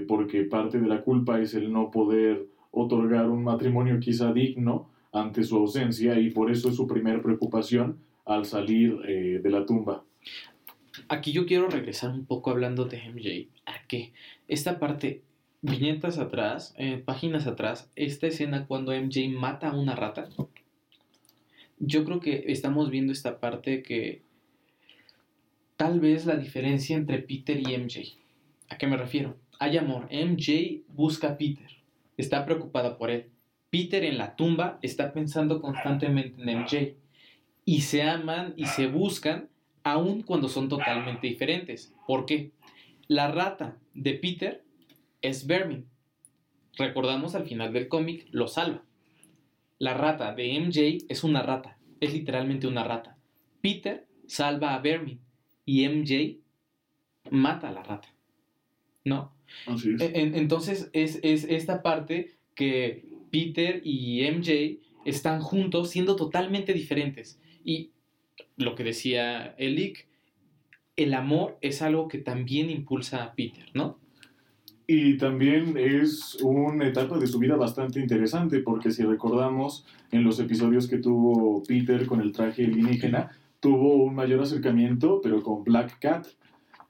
[0.09, 2.47] porque parte de la culpa es el no poder
[2.77, 7.99] otorgar un matrimonio quizá digno ante su ausencia y por eso es su primera preocupación
[8.27, 10.05] al salir eh, de la tumba.
[11.09, 13.49] Aquí yo quiero regresar un poco hablando de MJ.
[13.65, 14.13] ¿A qué?
[14.47, 15.23] Esta parte,
[15.63, 20.29] viñetas atrás, eh, páginas atrás, esta escena cuando MJ mata a una rata.
[21.79, 24.23] Yo creo que estamos viendo esta parte que
[25.77, 28.19] tal vez la diferencia entre Peter y MJ.
[28.69, 29.37] ¿A qué me refiero?
[29.59, 30.09] Hay amor.
[30.11, 31.76] MJ busca a Peter.
[32.17, 33.31] Está preocupada por él.
[33.71, 36.97] Peter en la tumba está pensando constantemente en MJ.
[37.65, 39.49] Y se aman y se buscan
[39.83, 41.95] aun cuando son totalmente diferentes.
[42.07, 42.53] ¿Por qué?
[43.09, 44.65] La rata de Peter
[45.23, 45.87] es Vermin.
[46.77, 48.83] Recordamos al final del cómic, lo salva.
[49.79, 53.19] La rata de MJ es una rata, es literalmente una rata.
[53.61, 55.21] Peter salva a Vermin
[55.65, 56.39] y MJ
[57.31, 58.09] mata a la rata.
[59.05, 59.36] ¿No?
[59.67, 60.01] Así es.
[60.01, 67.41] En- entonces es, es esta parte que Peter y MJ están juntos siendo totalmente diferentes.
[67.65, 67.91] Y
[68.57, 70.07] lo que decía Elick,
[70.97, 73.99] el amor es algo que también impulsa a Peter, ¿no?
[74.89, 80.39] Y también es una etapa de su vida bastante interesante, porque si recordamos en los
[80.39, 85.99] episodios que tuvo Peter con el traje alienígena, tuvo un mayor acercamiento, pero con Black
[85.99, 86.29] Cat.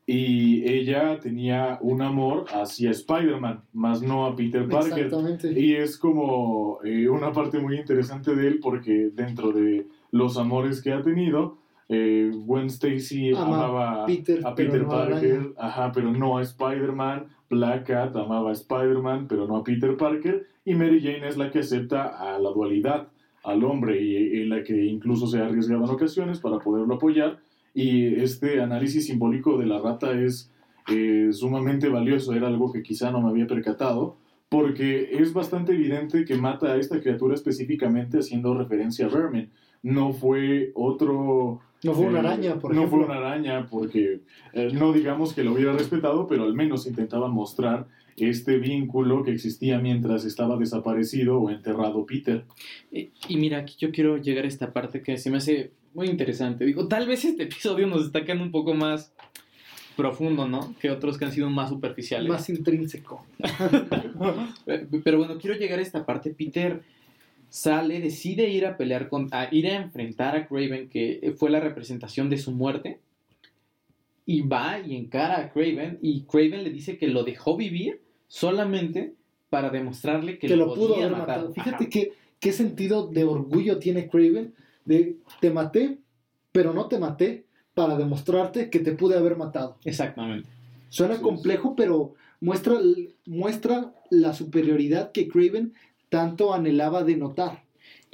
[0.09, 5.07] Y ella tenía un amor hacia Spider-Man, más no a Peter Parker.
[5.07, 5.61] Exactamente.
[5.61, 10.81] Y es como eh, una parte muy interesante de él, porque dentro de los amores
[10.81, 15.91] que ha tenido, eh, Gwen Stacy Ama amaba a Peter, a Peter no Parker, ajá,
[15.93, 17.27] pero no a Spider-Man.
[17.51, 20.47] Black Cat amaba a Spider-Man, pero no a Peter Parker.
[20.65, 23.09] Y Mary Jane es la que acepta a la dualidad,
[23.43, 27.39] al hombre, y, y la que incluso se ha arriesgado en ocasiones para poderlo apoyar.
[27.77, 30.51] Y este análisis simbólico de la rata es
[30.89, 34.17] eh, sumamente valioso, era algo que quizá no me había percatado,
[34.49, 39.51] porque es bastante evidente que mata a esta criatura específicamente haciendo referencia a Vermin.
[39.83, 43.05] No fue otro No fue una eh, araña, por no ejemplo.
[43.05, 44.23] fue una araña porque
[44.55, 49.33] eh, no digamos que lo hubiera respetado, pero al menos intentaba mostrar este vínculo que
[49.33, 52.45] existía mientras estaba desaparecido o enterrado Peter.
[52.91, 56.09] Y, y mira, aquí yo quiero llegar a esta parte que se me hace muy
[56.09, 56.65] interesante.
[56.65, 59.15] Digo, tal vez este episodio nos está quedando un poco más
[59.97, 60.75] profundo, ¿no?
[60.79, 62.29] Que otros que han sido más superficiales.
[62.29, 63.25] Más intrínseco.
[64.67, 66.31] Eh, Pero bueno, quiero llegar a esta parte.
[66.31, 66.83] Peter
[67.49, 71.61] sale, decide ir a pelear con, a ir a enfrentar a Craven, que fue la
[71.61, 73.01] representación de su muerte.
[74.25, 75.99] Y va y encara a Craven.
[76.03, 79.15] Y Craven le dice que lo dejó vivir solamente
[79.51, 81.37] para demostrarle que, que lo, lo pudo podía haber matar.
[81.39, 81.53] matado.
[81.53, 81.91] Fíjate Ajá.
[81.91, 84.55] que, qué sentido de orgullo tiene Craven
[84.85, 85.99] de te maté,
[86.53, 89.79] pero no te maté para demostrarte que te pude haber matado.
[89.85, 90.49] Exactamente.
[90.89, 92.75] Suena Sí, complejo, pero muestra,
[93.27, 95.75] muestra la superioridad que Craven
[96.09, 97.65] tanto anhelaba de notar.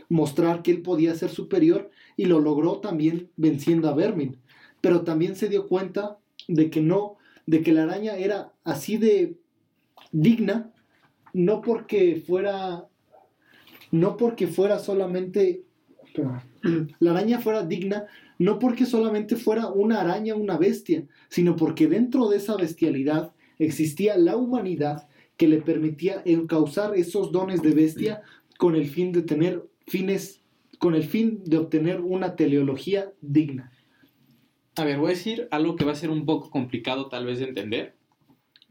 [0.09, 4.37] Mostrar que él podía ser superior y lo logró también venciendo a Vermin.
[4.81, 9.37] Pero también se dio cuenta de que no, de que la araña era así de
[10.13, 10.71] digna,
[11.33, 12.87] no porque fuera,
[13.91, 15.65] no porque fuera solamente,
[17.01, 18.07] la araña fuera digna,
[18.39, 24.17] no porque solamente fuera una araña, una bestia, sino porque dentro de esa bestialidad existía
[24.19, 28.23] la humanidad que le permitía encauzar esos dones de bestia
[28.59, 30.43] con el fin de tener fines,
[30.79, 33.73] con el fin de obtener una teleología digna.
[34.77, 37.39] A ver, voy a decir algo que va a ser un poco complicado tal vez
[37.39, 37.95] de entender.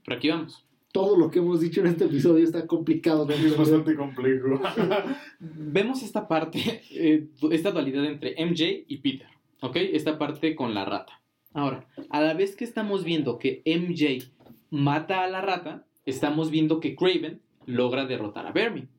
[0.04, 0.66] Pero aquí vamos.
[0.92, 4.62] Todo lo que hemos dicho en este episodio está complicado Es bastante complejo.
[5.40, 9.28] Vemos esta parte, eh, esta dualidad entre MJ y Peter,
[9.62, 9.78] ¿ok?
[9.78, 11.22] Esta parte con la rata.
[11.54, 14.32] Ahora, a la vez que estamos viendo que MJ
[14.70, 18.90] mata a la rata, estamos viendo que Craven logra derrotar a Vermin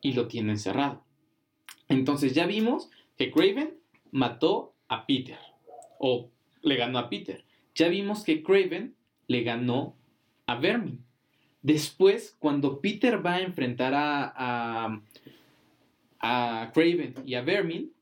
[0.00, 1.04] y lo tiene encerrado.
[1.88, 3.78] Entonces ya vimos que Craven
[4.10, 5.38] mató a Peter
[5.98, 6.30] o
[6.62, 7.44] le ganó a Peter.
[7.74, 8.94] Ya vimos que Craven
[9.26, 9.96] le ganó
[10.46, 11.04] a Vermin.
[11.62, 15.00] Después, cuando Peter va a enfrentar a, a,
[16.20, 17.92] a Craven y a Vermin,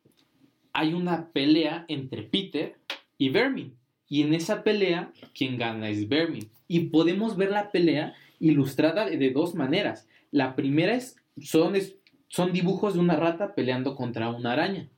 [0.72, 2.76] hay una pelea entre Peter
[3.16, 3.74] y Vermin.
[4.08, 6.50] Y en esa pelea, quien gana es Vermin.
[6.68, 10.06] Y podemos ver la pelea ilustrada de, dos maneras.
[10.30, 11.96] La primera es son, es,
[12.28, 14.88] son dibujos de una rata peleando contra una araña.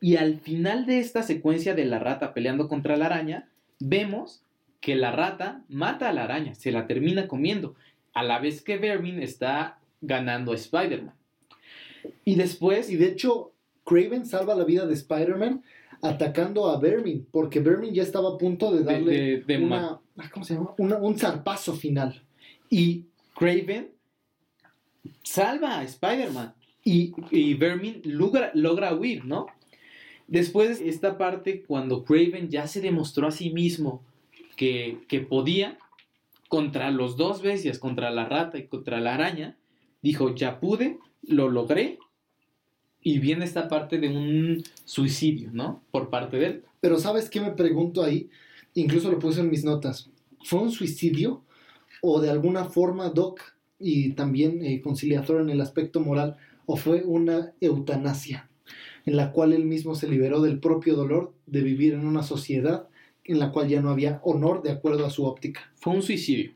[0.00, 3.48] Y al final de esta secuencia de la rata peleando contra la araña,
[3.80, 4.42] vemos
[4.80, 7.74] que la rata mata a la araña, se la termina comiendo,
[8.16, 11.14] a la vez que Vermin está ganando a Spider-Man.
[12.24, 13.52] Y después, Y de hecho,
[13.84, 15.62] Craven salva la vida de Spider-Man
[16.02, 20.00] atacando a Vermin, porque Vermin ya estaba a punto de darle de- de ma- una,
[20.24, 20.74] ah, ¿cómo se llama?
[20.78, 22.22] Una- un zarpazo final.
[22.70, 23.04] y
[23.36, 23.90] Craven
[25.22, 26.54] salva a Spider-Man.
[26.84, 29.46] Y, y Vermin logra, logra huir, ¿no?
[30.26, 34.02] Después, esta parte, cuando Craven ya se demostró a sí mismo
[34.56, 35.78] que, que podía,
[36.48, 39.56] contra los dos bestias, contra la rata y contra la araña,
[40.02, 41.98] dijo, ya pude, lo logré.
[43.00, 45.82] Y viene esta parte de un suicidio, ¿no?
[45.92, 46.64] Por parte de él.
[46.80, 48.30] Pero ¿sabes qué me pregunto ahí?
[48.74, 50.10] Incluso lo puse en mis notas.
[50.44, 51.42] ¿Fue un suicidio
[52.02, 53.40] o de alguna forma Doc
[53.78, 56.36] y también eh, conciliador en el aspecto moral
[56.66, 58.48] o fue una eutanasia
[59.04, 62.88] en la cual él mismo se liberó del propio dolor de vivir en una sociedad
[63.28, 65.70] en la cual ya no había honor de acuerdo a su óptica?
[65.76, 66.52] Fue un suicidio.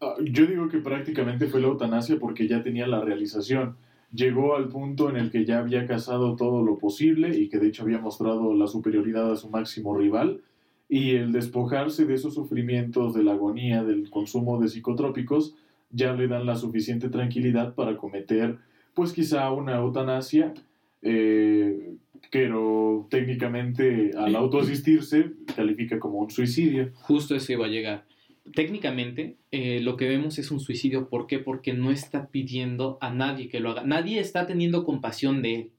[0.00, 3.76] Ah, Yo digo que prácticamente fue la eutanasia porque ya tenía la realización.
[4.12, 7.68] Llegó al punto en el que ya había cazado todo lo posible y que de
[7.68, 10.42] hecho había mostrado la superioridad a su máximo rival
[10.88, 15.54] y el despojarse de esos sufrimientos, de la agonía, del consumo de psicotrópicos,
[15.90, 18.58] ya le dan la suficiente tranquilidad para cometer,
[18.92, 20.52] pues quizá una eutanasia,
[21.00, 21.94] eh,
[22.30, 26.92] pero técnicamente al autoasistirse califica como un suicidio.
[26.94, 28.06] Justo eso iba a llegar.
[28.54, 31.08] Técnicamente, eh, lo que vemos es un suicidio.
[31.08, 31.38] ¿Por qué?
[31.38, 33.84] Porque no está pidiendo a nadie que lo haga.
[33.84, 35.70] Nadie está teniendo compasión de él.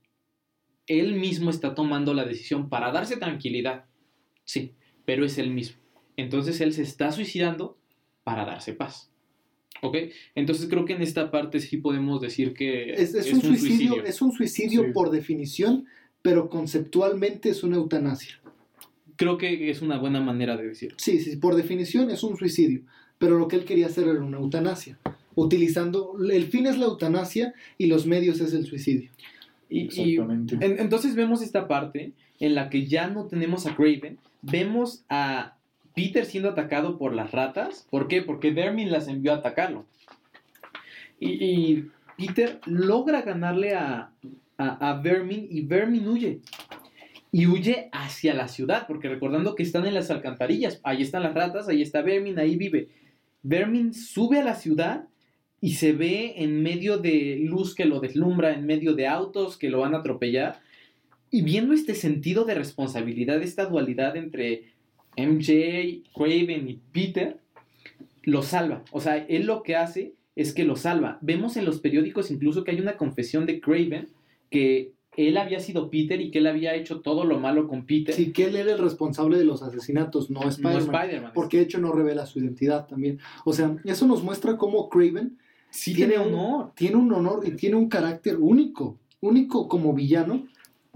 [0.87, 3.85] Él mismo está tomando la decisión para darse tranquilidad.
[4.43, 4.73] Sí,
[5.05, 5.77] pero es él mismo.
[6.17, 7.77] Entonces él se está suicidando
[8.23, 9.11] para darse paz.
[9.81, 9.97] ¿Ok?
[10.35, 14.31] Entonces creo que en esta parte sí podemos decir que es, un, suicidio, Es un
[14.31, 15.85] suicidio por definición,
[16.24, 18.39] pero conceptualmente es una eutanasia.
[19.15, 20.97] Creo que es una buena manera de decirlo.
[20.99, 22.82] Sí, sí, por definición es un suicidio,
[23.19, 24.97] pero lo que él quería hacer era una eutanasia.
[25.36, 29.11] Utilizando, el fin es la eutanasia y los medios es el suicidio.
[29.69, 30.57] Y, Exactamente.
[30.61, 35.57] entonces vemos esta parte en la que ya no tenemos a Craven, vemos a
[35.95, 37.88] Peter siendo atacado por las ratas.
[37.89, 38.21] ¿Por qué?
[38.21, 39.86] Porque Vermin las envió a atacarlo.
[41.19, 41.86] Y,
[42.17, 44.11] Peter logra ganarle a,
[44.57, 46.39] a, Vermin y Vermin huye.
[47.31, 51.33] Y huye hacia la ciudad, porque recordando que están en las alcantarillas, ahí están las
[51.33, 52.89] ratas, ahí está Vermin, ahí vive.
[53.41, 55.07] Vermin sube a la ciudad
[55.59, 59.69] y se ve en medio de luz que lo deslumbra, en medio de autos que
[59.69, 60.61] lo van a atropellar.
[61.31, 64.73] Y viendo este sentido de responsabilidad, esta dualidad entre
[65.17, 67.37] MJ, Craven y Peter,
[68.23, 68.83] lo salva.
[68.91, 71.17] O sea, él lo que hace es que lo salva.
[71.21, 74.09] Vemos en los periódicos incluso que hay una confesión de Craven
[74.53, 78.13] que él había sido Peter y que él había hecho todo lo malo con Peter.
[78.13, 81.31] Sí, que él era el responsable de los asesinatos, no Spider-Man.
[81.33, 83.19] porque de hecho no revela su identidad también.
[83.45, 85.39] O sea, eso nos muestra cómo Craven
[85.71, 86.71] sí tiene, honor.
[86.75, 90.47] tiene un honor y tiene un carácter único, único como villano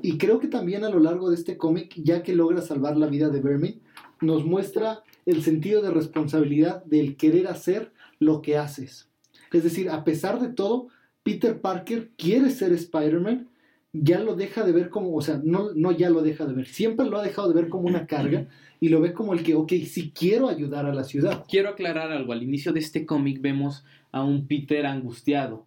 [0.04, 3.08] y creo que también a lo largo de este cómic, ya que logra salvar la
[3.08, 3.82] vida de Vermin,
[4.22, 9.10] nos muestra el sentido de responsabilidad del querer hacer lo que haces.
[9.52, 10.90] Es decir, a pesar de todo,
[11.28, 13.50] Peter Parker quiere ser Spider-Man,
[13.92, 16.68] ya lo deja de ver como, o sea, no, no ya lo deja de ver,
[16.68, 18.48] siempre lo ha dejado de ver como una carga
[18.80, 21.44] y lo ve como el que, ok, sí quiero ayudar a la ciudad.
[21.50, 25.66] Quiero aclarar algo, al inicio de este cómic vemos a un Peter angustiado.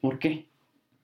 [0.00, 0.46] ¿Por qué?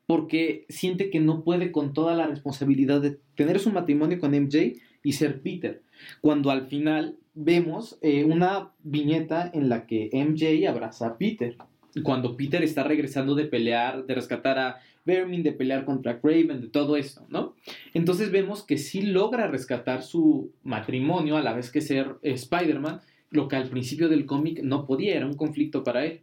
[0.07, 4.75] porque siente que no puede con toda la responsabilidad de tener su matrimonio con MJ
[5.03, 5.83] y ser Peter.
[6.21, 11.57] Cuando al final vemos eh, una viñeta en la que MJ abraza a Peter.
[12.03, 16.69] Cuando Peter está regresando de pelear, de rescatar a Vermin, de pelear contra Craven, de
[16.69, 17.55] todo esto, ¿no?
[17.95, 23.49] Entonces vemos que sí logra rescatar su matrimonio a la vez que ser Spider-Man, lo
[23.49, 26.21] que al principio del cómic no podía, era un conflicto para él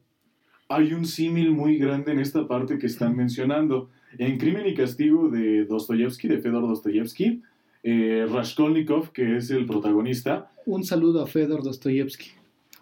[0.69, 3.89] hay un símil muy grande en esta parte que están mencionando.
[4.17, 7.41] En Crimen y Castigo de Dostoyevsky, de Fedor Dostoyevsky,
[7.84, 10.51] eh, Raskolnikov, que es el protagonista.
[10.65, 12.32] Un saludo a Fedor Dostoyevsky.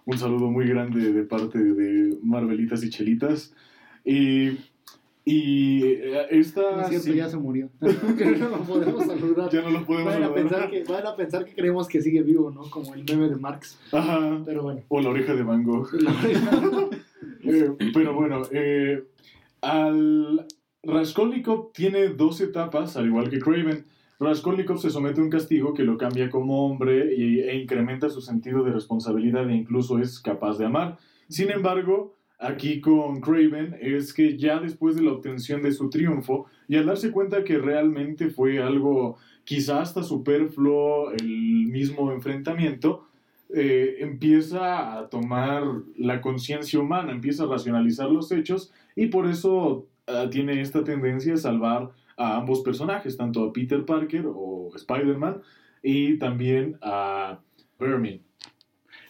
[0.06, 3.54] Un saludo muy grande de parte de Marvelitas y Chelitas.
[4.04, 4.58] Y,
[5.24, 6.86] y eh, esta...
[6.86, 7.70] cierto, ya se murió.
[7.80, 9.52] no lo podemos saludar.
[9.52, 12.24] Ya no lo podemos van a Pensar que, van a pensar que creemos que sigue
[12.24, 12.62] vivo, ¿no?
[12.70, 13.80] Como el meme de Marx.
[13.92, 14.42] Ajá.
[14.46, 14.82] Pero bueno.
[14.88, 15.90] O la oreja de Van Gogh.
[17.44, 19.04] Eh, pero bueno, eh,
[19.62, 20.46] al
[20.84, 23.84] Raskolnikov tiene dos etapas, al igual que Craven.
[24.22, 28.64] Raskolnikov se somete a un castigo que lo cambia como hombre e incrementa su sentido
[28.64, 31.00] de responsabilidad e incluso es capaz de amar.
[31.28, 36.46] Sin embargo, aquí con Craven es que ya después de la obtención de su triunfo
[36.68, 43.08] y al darse cuenta que realmente fue algo quizá hasta superfluo el mismo enfrentamiento,
[43.50, 45.64] eh, empieza a tomar
[45.98, 51.34] la conciencia humana, empieza a racionalizar los hechos y por eso ah, tiene esta tendencia
[51.34, 51.90] a salvar
[52.22, 55.42] a ambos personajes, tanto a Peter Parker o Spider-Man
[55.82, 57.40] y también a
[57.80, 58.22] Vermin.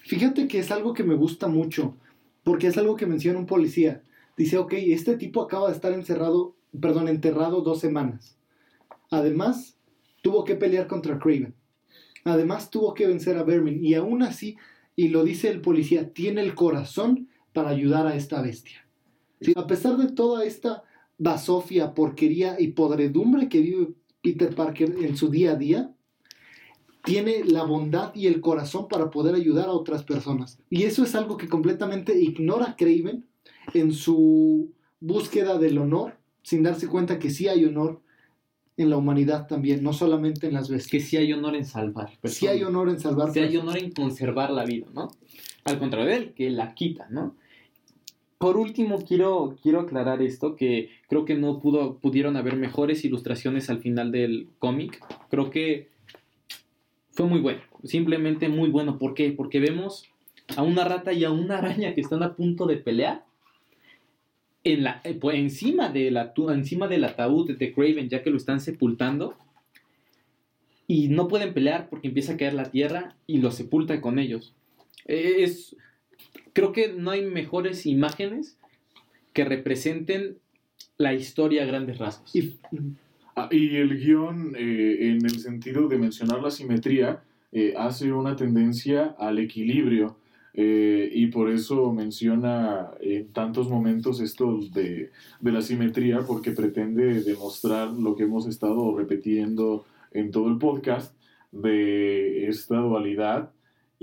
[0.04, 1.98] Fíjate que es algo que me gusta mucho,
[2.44, 4.04] porque es algo que menciona un policía.
[4.38, 8.38] Dice, ok, este tipo acaba de estar encerrado, perdón, enterrado dos semanas.
[9.10, 9.78] Además,
[10.22, 11.54] tuvo que pelear contra Craven.
[12.24, 14.58] Además tuvo que vencer a Vermin y aún así,
[14.96, 18.88] y lo dice el policía, tiene el corazón para ayudar a esta bestia.
[19.56, 20.84] A pesar de toda esta
[21.18, 25.92] basofia, porquería y podredumbre que vive Peter Parker en su día a día,
[27.04, 30.60] tiene la bondad y el corazón para poder ayudar a otras personas.
[30.70, 33.26] Y eso es algo que completamente ignora Craven
[33.74, 38.02] en su búsqueda del honor, sin darse cuenta que sí hay honor
[38.78, 40.92] en la humanidad también, no solamente en las bestias.
[40.92, 42.12] Que sí hay honor en salvar.
[42.24, 43.32] Sí hay honor en salvar.
[43.32, 45.10] Sí hay honor en conservar la vida, ¿no?
[45.64, 47.36] Al contrario de él, que la quita, ¿no?
[48.42, 53.70] Por último, quiero, quiero aclarar esto, que creo que no pudo, pudieron haber mejores ilustraciones
[53.70, 55.00] al final del cómic.
[55.30, 55.90] Creo que
[57.12, 58.98] fue muy bueno, simplemente muy bueno.
[58.98, 59.32] ¿Por qué?
[59.32, 60.10] Porque vemos
[60.58, 63.24] a una rata y a una araña que están a punto de pelear
[64.64, 69.36] en la, eh, pues, encima, encima del ataúd de Craven, ya que lo están sepultando.
[70.88, 74.56] Y no pueden pelear porque empieza a caer la tierra y lo sepulta con ellos.
[75.06, 75.76] Es,
[76.54, 78.58] creo que no hay mejores imágenes
[79.34, 80.38] que representen
[80.98, 82.36] la historia a grandes rasgos.
[82.36, 82.58] Y,
[83.36, 89.16] ah, el guion, eh, en el sentido de mencionar la simetría, eh, hace una tendencia
[89.18, 90.18] al equilibrio.
[90.54, 95.10] Eh, y por eso menciona en tantos momentos esto de,
[95.40, 101.16] de, la simetría, porque pretende demostrar lo que hemos estado repitiendo en todo el podcast,
[101.52, 103.52] de esta dualidad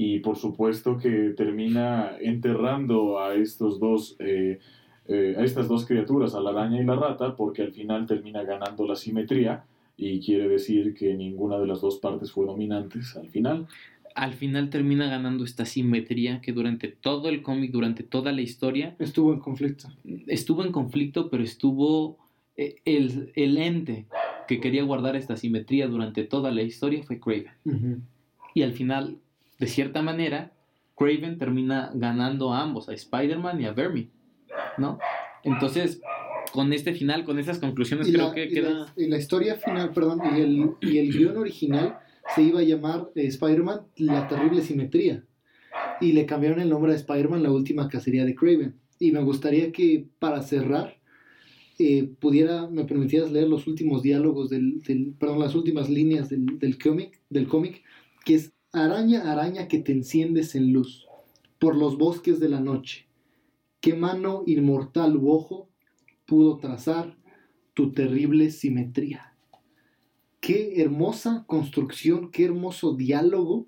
[0.01, 4.61] y por supuesto que termina enterrando a estos dos eh,
[5.09, 8.45] eh, a estas dos criaturas, a la araña y la rata, porque al final termina
[8.45, 9.65] ganando la simetría
[9.97, 13.67] y quiere decir que ninguna de las dos partes fue dominantes al final.
[14.15, 18.95] Al final termina ganando esta simetría que durante todo el cómic, durante toda la historia...
[19.01, 19.89] Estuvo en conflicto.
[20.29, 22.19] Estuvo en conflicto, pero estuvo...
[22.57, 24.07] Eh, el, el ente
[24.47, 28.05] que quería guardar esta simetría durante toda la historia fue Craven.
[28.55, 29.19] Y al final
[29.59, 30.53] de cierta manera,
[30.97, 34.11] Craven termina ganando a ambos, a Spider-Man y a Vermin,
[34.79, 34.99] ¿no?
[35.45, 36.01] Entonces,
[36.53, 38.71] con este final, con esas conclusiones, creo que queda...
[38.71, 41.99] La, y la historia final, perdón, y el, y el guion original
[42.35, 45.25] se iba a llamar eh, Spider-Man La Terrible Simetría.
[46.01, 48.75] Y le cambiaron el nombre a Spider-Man La Última Cacería de Craven.
[48.99, 50.97] Y me gustaría que, para cerrar,
[51.79, 56.59] eh, pudiera, me permitieras leer los últimos diálogos del, del perdón, las últimas líneas del,
[56.59, 57.83] del cómic, del cómic,
[58.25, 61.09] que es Araña, araña que te enciendes en luz,
[61.59, 63.09] por los bosques de la noche,
[63.81, 65.69] ¿qué mano inmortal u ojo
[66.27, 67.19] pudo trazar
[67.75, 69.35] tu terrible simetría?
[70.39, 73.67] Qué hermosa construcción, qué hermoso diálogo,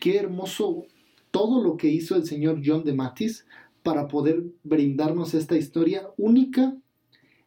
[0.00, 0.86] qué hermoso
[1.32, 3.44] todo lo que hizo el señor John de Matis
[3.82, 6.76] para poder brindarnos esta historia única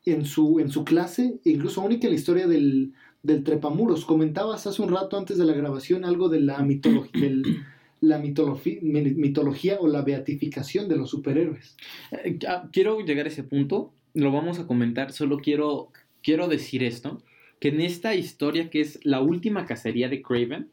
[0.03, 2.91] en su, en su clase, incluso única en la historia del,
[3.23, 4.05] del trepamuros.
[4.05, 7.29] Comentabas hace un rato antes de la grabación algo de la, mitología,
[8.01, 11.77] la mitología o la beatificación de los superhéroes.
[12.11, 12.39] Eh,
[12.71, 15.91] quiero llegar a ese punto, lo vamos a comentar, solo quiero,
[16.21, 17.21] quiero decir esto,
[17.59, 20.69] que en esta historia que es la última cacería de Craven,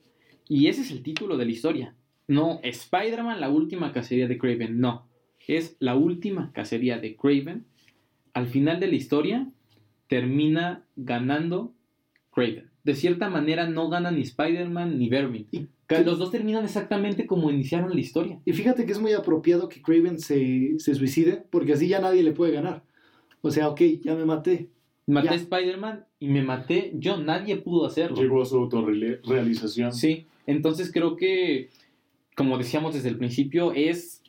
[0.49, 1.95] y ese es el título de la historia,
[2.27, 5.07] no Spider-Man, la última cacería de Craven, no,
[5.49, 7.65] es la última cacería de Craven,
[8.35, 9.51] al final de la historia
[10.07, 11.73] termina ganando
[12.39, 12.71] Craven.
[12.85, 15.47] De cierta manera no gana ni Spider-Man ni Vermin.
[15.51, 15.67] Y
[16.05, 18.39] los dos terminan exactamente como iniciaron la historia.
[18.45, 22.23] Y fíjate que es muy apropiado que Craven se, se suicide, porque así ya nadie
[22.23, 22.83] le puede ganar.
[23.41, 24.69] O sea, ok, ya me maté.
[25.07, 28.17] Maté a Spider-Man y me maté yo, nadie pudo hacerlo.
[28.17, 29.93] Llegó a su autorrealización.
[29.93, 31.71] Sí, entonces creo que,
[32.37, 34.23] como decíamos desde el principio, es,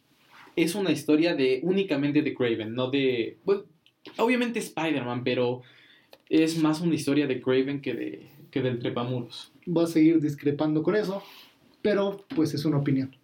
[0.55, 3.38] es una historia de únicamente de Craven, no de...
[4.18, 5.62] obviamente Spider-Man, pero
[6.30, 9.51] es más una historia de Craven que, de, que del trepamuros.
[9.67, 11.23] Va a seguir discrepando con eso,
[11.82, 13.15] pero pues es una opinión.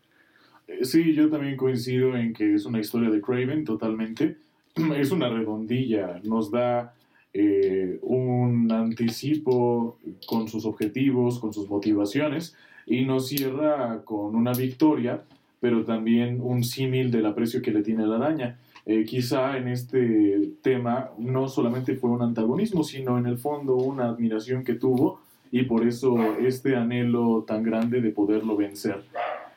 [0.68, 4.38] Eh, sí, yo también coincido en que es una historia de Craven totalmente.
[4.97, 6.93] Es una redondilla, nos da
[7.34, 15.24] eh, un anticipo con sus objetivos, con sus motivaciones y nos cierra con una victoria,
[15.60, 18.58] pero también un símil del aprecio que le tiene la araña.
[18.88, 24.10] Eh, quizá en este tema no solamente fue un antagonismo, sino en el fondo una
[24.10, 25.22] admiración que tuvo
[25.52, 29.04] y por eso este anhelo tan grande de poderlo vencer.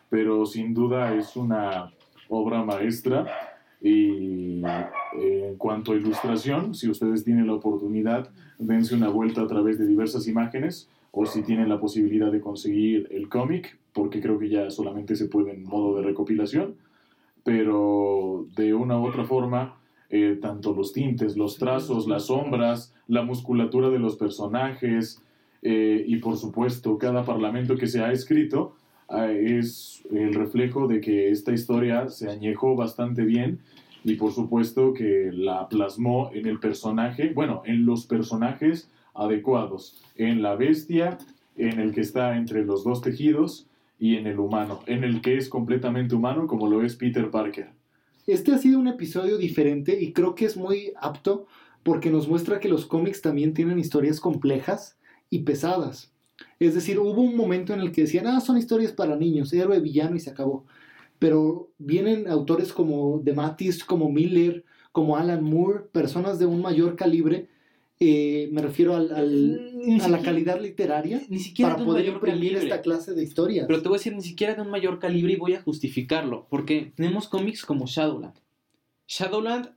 [0.09, 1.93] Pero sin duda es una
[2.31, 3.27] obra maestra
[3.83, 9.47] y eh, en cuanto a ilustración, si ustedes tienen la oportunidad, dense una vuelta a
[9.47, 14.39] través de diversas imágenes o si tienen la posibilidad de conseguir el cómic, porque creo
[14.39, 16.77] que ya solamente se puede en modo de recopilación
[17.45, 19.79] pero de una u otra forma,
[20.11, 25.23] eh, tanto los tintes, los trazos, las sombras, la musculatura de los personajes
[25.61, 28.75] eh, y por supuesto cada parlamento que se ha escrito
[29.11, 33.59] eh, es el reflejo de que esta historia se añejó bastante bien
[34.03, 40.41] y por supuesto que la plasmó en el personaje, bueno, en los personajes adecuados, en
[40.41, 41.19] la bestia,
[41.57, 43.67] en el que está entre los dos tejidos
[43.99, 47.71] y en el humano, en el que es completamente humano como lo es Peter Parker.
[48.27, 51.47] Este ha sido un episodio diferente y creo que es muy apto
[51.83, 54.99] porque nos muestra que los cómics también tienen historias complejas
[55.31, 56.13] y pesadas.
[56.61, 59.81] Es decir, hubo un momento en el que decían, ah, son historias para niños, héroe,
[59.81, 60.67] villano y se acabó.
[61.19, 66.97] Pero vienen autores como De Mattis, como Miller, como Alan Moore, personas de un mayor
[66.97, 67.49] calibre
[68.01, 72.53] Eh, me refiero al, al- Ni a la calidad literaria Ni siquiera para poder imprimir
[72.53, 72.63] calibre.
[72.65, 73.67] esta clase de historias.
[73.67, 76.47] Pero te voy a decir, ni siquiera de un mayor calibre y voy a justificarlo.
[76.49, 78.35] Porque tenemos cómics como Shadowland.
[79.09, 79.71] Shadowland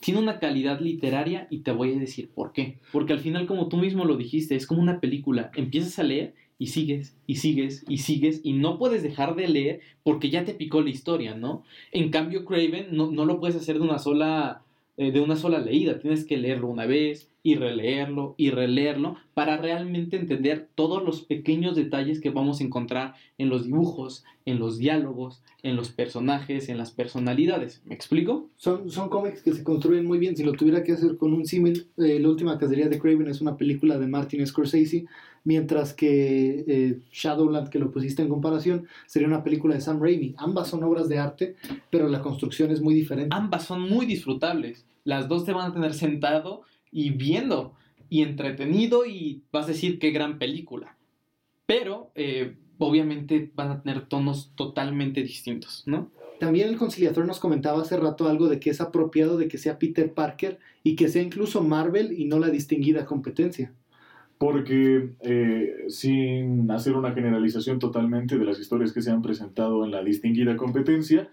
[0.00, 2.78] tiene una calidad literaria y te voy a decir por qué.
[2.92, 5.50] Porque al final, como tú mismo lo dijiste, es como una película.
[5.54, 9.80] Empiezas a leer y sigues, y sigues, y sigues, y no puedes dejar de leer
[10.02, 11.62] porque ya te picó la historia, ¿no?
[11.92, 14.62] En cambio, Craven no, no lo puedes hacer de una sola
[14.96, 15.98] eh, de una sola leída.
[15.98, 21.76] Tienes que leerlo una vez y releerlo y releerlo para realmente entender todos los pequeños
[21.76, 26.76] detalles que vamos a encontrar en los dibujos, en los diálogos, en los personajes, en
[26.78, 27.82] las personalidades.
[27.86, 28.48] ¿Me explico?
[28.56, 30.36] Son, son cómics que se construyen muy bien.
[30.36, 33.40] Si lo tuviera que hacer con un símil, eh, La última cacería de Craven es
[33.40, 35.06] una película de Martin Scorsese,
[35.44, 40.34] mientras que eh, Shadowland, que lo pusiste en comparación, sería una película de Sam Raimi.
[40.36, 41.56] Ambas son obras de arte,
[41.90, 43.34] pero la construcción es muy diferente.
[43.34, 44.84] Ambas son muy disfrutables.
[45.04, 46.62] Las dos te van a tener sentado
[46.92, 47.74] y viendo
[48.08, 50.96] y entretenido y vas a decir qué gran película.
[51.66, 56.10] Pero eh, obviamente van a tener tonos totalmente distintos, ¿no?
[56.40, 59.78] También el conciliador nos comentaba hace rato algo de que es apropiado de que sea
[59.78, 63.74] Peter Parker y que sea incluso Marvel y no la distinguida competencia.
[64.38, 69.90] Porque eh, sin hacer una generalización totalmente de las historias que se han presentado en
[69.90, 71.28] la distinguida competencia,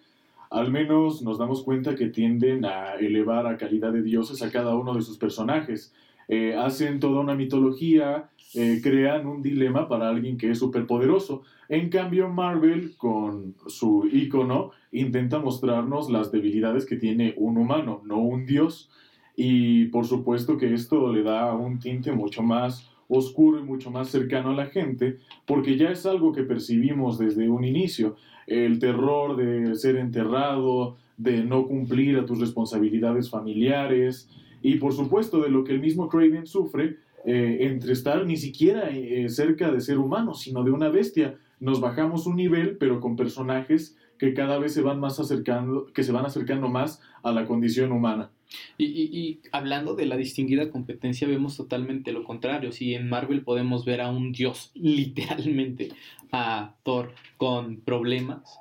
[0.49, 4.75] al menos nos damos cuenta que tienden a elevar a calidad de dioses a cada
[4.75, 5.93] uno de sus personajes.
[6.27, 11.43] Eh, hacen toda una mitología, eh, crean un dilema para alguien que es superpoderoso.
[11.69, 18.19] En cambio, Marvel, con su icono, intenta mostrarnos las debilidades que tiene un humano, no
[18.19, 18.89] un dios.
[19.35, 24.09] Y por supuesto que esto le da un tinte mucho más oscuro y mucho más
[24.09, 28.15] cercano a la gente, porque ya es algo que percibimos desde un inicio.
[28.47, 34.29] El terror de ser enterrado, de no cumplir a tus responsabilidades familiares,
[34.61, 38.89] y por supuesto de lo que el mismo Craven sufre eh, entre estar ni siquiera
[38.89, 41.37] eh, cerca de ser humano, sino de una bestia.
[41.59, 46.03] Nos bajamos un nivel, pero con personajes que cada vez se van más acercando, que
[46.03, 48.31] se van acercando más a la condición humana.
[48.77, 52.71] Y, hablando de la distinguida competencia, vemos totalmente lo contrario.
[52.71, 55.89] Si en Marvel podemos ver a un dios, literalmente,
[56.31, 58.59] a Thor con problemas,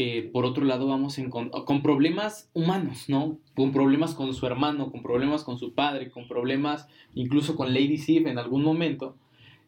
[0.00, 3.38] eh, por otro lado vamos en con, con problemas humanos, ¿no?
[3.56, 7.98] Con problemas con su hermano, con problemas con su padre, con problemas incluso con Lady
[7.98, 9.16] Sif en algún momento.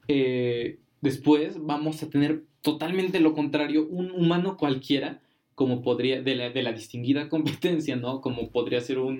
[0.06, 5.20] Eh, después vamos a tener totalmente lo contrario, un humano cualquiera,
[5.56, 8.20] como podría, de la distinguida competencia, ¿no?
[8.20, 9.18] Como podría ser un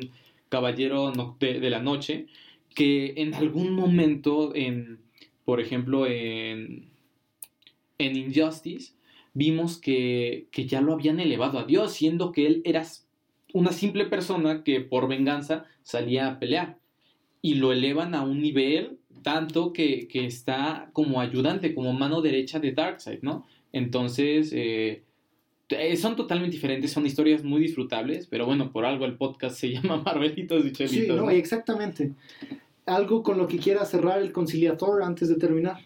[0.51, 2.27] caballero de, de la noche,
[2.75, 4.99] que en algún momento, en,
[5.47, 6.91] por ejemplo, en,
[7.97, 8.93] en Injustice,
[9.33, 12.85] vimos que, que ya lo habían elevado a Dios, siendo que él era
[13.55, 16.79] una simple persona que por venganza salía a pelear.
[17.43, 22.61] Y lo elevan a un nivel tanto que, que está como ayudante, como mano derecha
[22.61, 23.47] de Darkseid, ¿no?
[23.73, 25.05] Entonces, eh,
[25.71, 29.71] eh, son totalmente diferentes, son historias muy disfrutables, pero bueno, por algo el podcast se
[29.73, 31.07] llama Marvelitos y Chelitos.
[31.07, 31.31] Sí, no, ¿no?
[31.31, 32.13] exactamente.
[32.87, 35.79] Algo con lo que quiera cerrar el conciliador antes de terminar.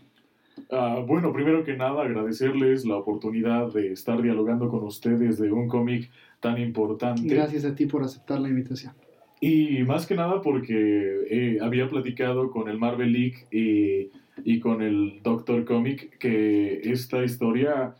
[0.70, 5.68] Ah, bueno, primero que nada, agradecerles la oportunidad de estar dialogando con ustedes de un
[5.68, 7.34] cómic tan importante.
[7.34, 8.94] Gracias a ti por aceptar la invitación.
[9.40, 14.10] Y más que nada porque eh, había platicado con el Marvel League y,
[14.44, 17.94] y con el Doctor Comic que esta historia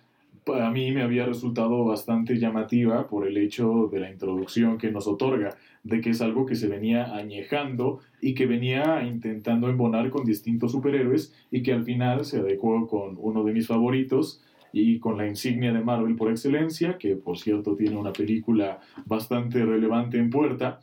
[0.47, 5.07] a mí me había resultado bastante llamativa por el hecho de la introducción que nos
[5.07, 10.25] otorga, de que es algo que se venía añejando y que venía intentando embonar con
[10.25, 14.43] distintos superhéroes y que al final se adecuó con uno de mis favoritos
[14.73, 19.65] y con la insignia de Marvel por excelencia, que por cierto tiene una película bastante
[19.65, 20.81] relevante en puerta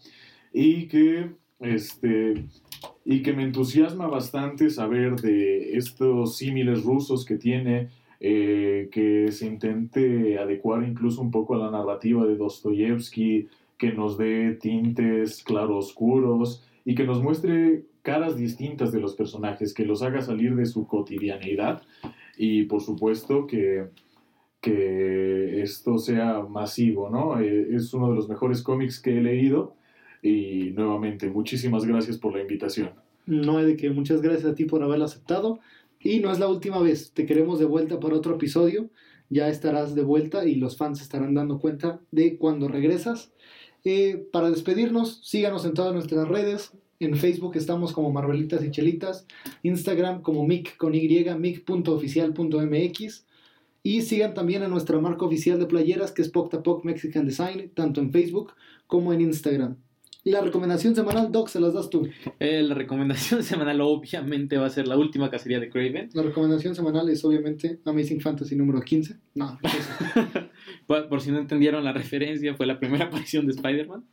[0.54, 2.46] y que este
[3.06, 7.90] y que me entusiasma bastante saber de estos símiles rusos que tiene
[8.23, 14.18] eh, que se intente adecuar incluso un poco a la narrativa de Dostoyevsky que nos
[14.18, 20.22] dé tintes claroscuros y que nos muestre caras distintas de los personajes que los haga
[20.22, 21.81] salir de su cotidianeidad
[22.38, 23.88] y por supuesto que
[24.61, 27.39] que esto sea masivo, ¿no?
[27.41, 29.76] Eh, es uno de los mejores cómics que he leído
[30.22, 32.91] y nuevamente, muchísimas gracias por la invitación.
[33.26, 35.60] No de que muchas gracias a ti por haberlo aceptado.
[36.03, 37.11] Y no es la última vez.
[37.14, 38.90] Te queremos de vuelta para otro episodio.
[39.30, 43.32] Ya estarás de vuelta y los fans estarán dando cuenta de cuando regresas.
[43.84, 46.72] Eh, para despedirnos, síganos en todas nuestras redes.
[46.99, 49.26] En Facebook estamos como Marvelitas y Chelitas.
[49.64, 51.07] Instagram como mic con y,
[51.38, 53.26] mic.oficial.mx.
[53.84, 57.99] Y sigan también a nuestra marca oficial de playeras que es Poctapoc Mexican Design, tanto
[58.02, 58.53] en Facebook
[58.86, 59.78] como en Instagram.
[60.23, 62.07] Y la recomendación semanal, Doc, se las das tú.
[62.39, 66.10] Eh, la recomendación semanal obviamente va a ser la última cacería de Craven.
[66.14, 69.18] La recomendación semanal es obviamente Amazing Fantasy número 15.
[69.34, 69.57] No,
[70.88, 74.06] por si no entendieron la referencia, fue la primera aparición de Spider-Man.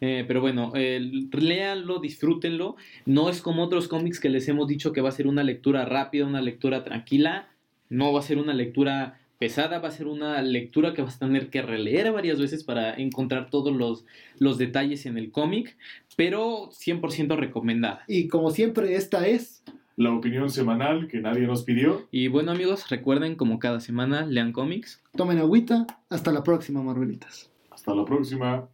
[0.00, 1.00] Eh, pero bueno, eh,
[1.32, 2.76] léanlo, disfrútenlo.
[3.04, 5.84] No es como otros cómics que les hemos dicho que va a ser una lectura
[5.84, 7.48] rápida, una lectura tranquila.
[7.88, 11.26] No va a ser una lectura pesada, va a ser una lectura que vas a
[11.26, 14.06] tener que releer varias veces para encontrar todos los,
[14.38, 15.76] los detalles en el cómic,
[16.16, 18.04] pero 100% recomendada.
[18.06, 19.64] Y como siempre, esta es
[19.96, 22.06] La opinión semanal que nadie nos pidió.
[22.12, 25.02] Y bueno amigos, recuerden como cada semana lean cómics.
[25.16, 25.88] Tomen agüita.
[26.08, 27.50] Hasta la próxima, Marvelitas.
[27.72, 28.68] Hasta la próxima.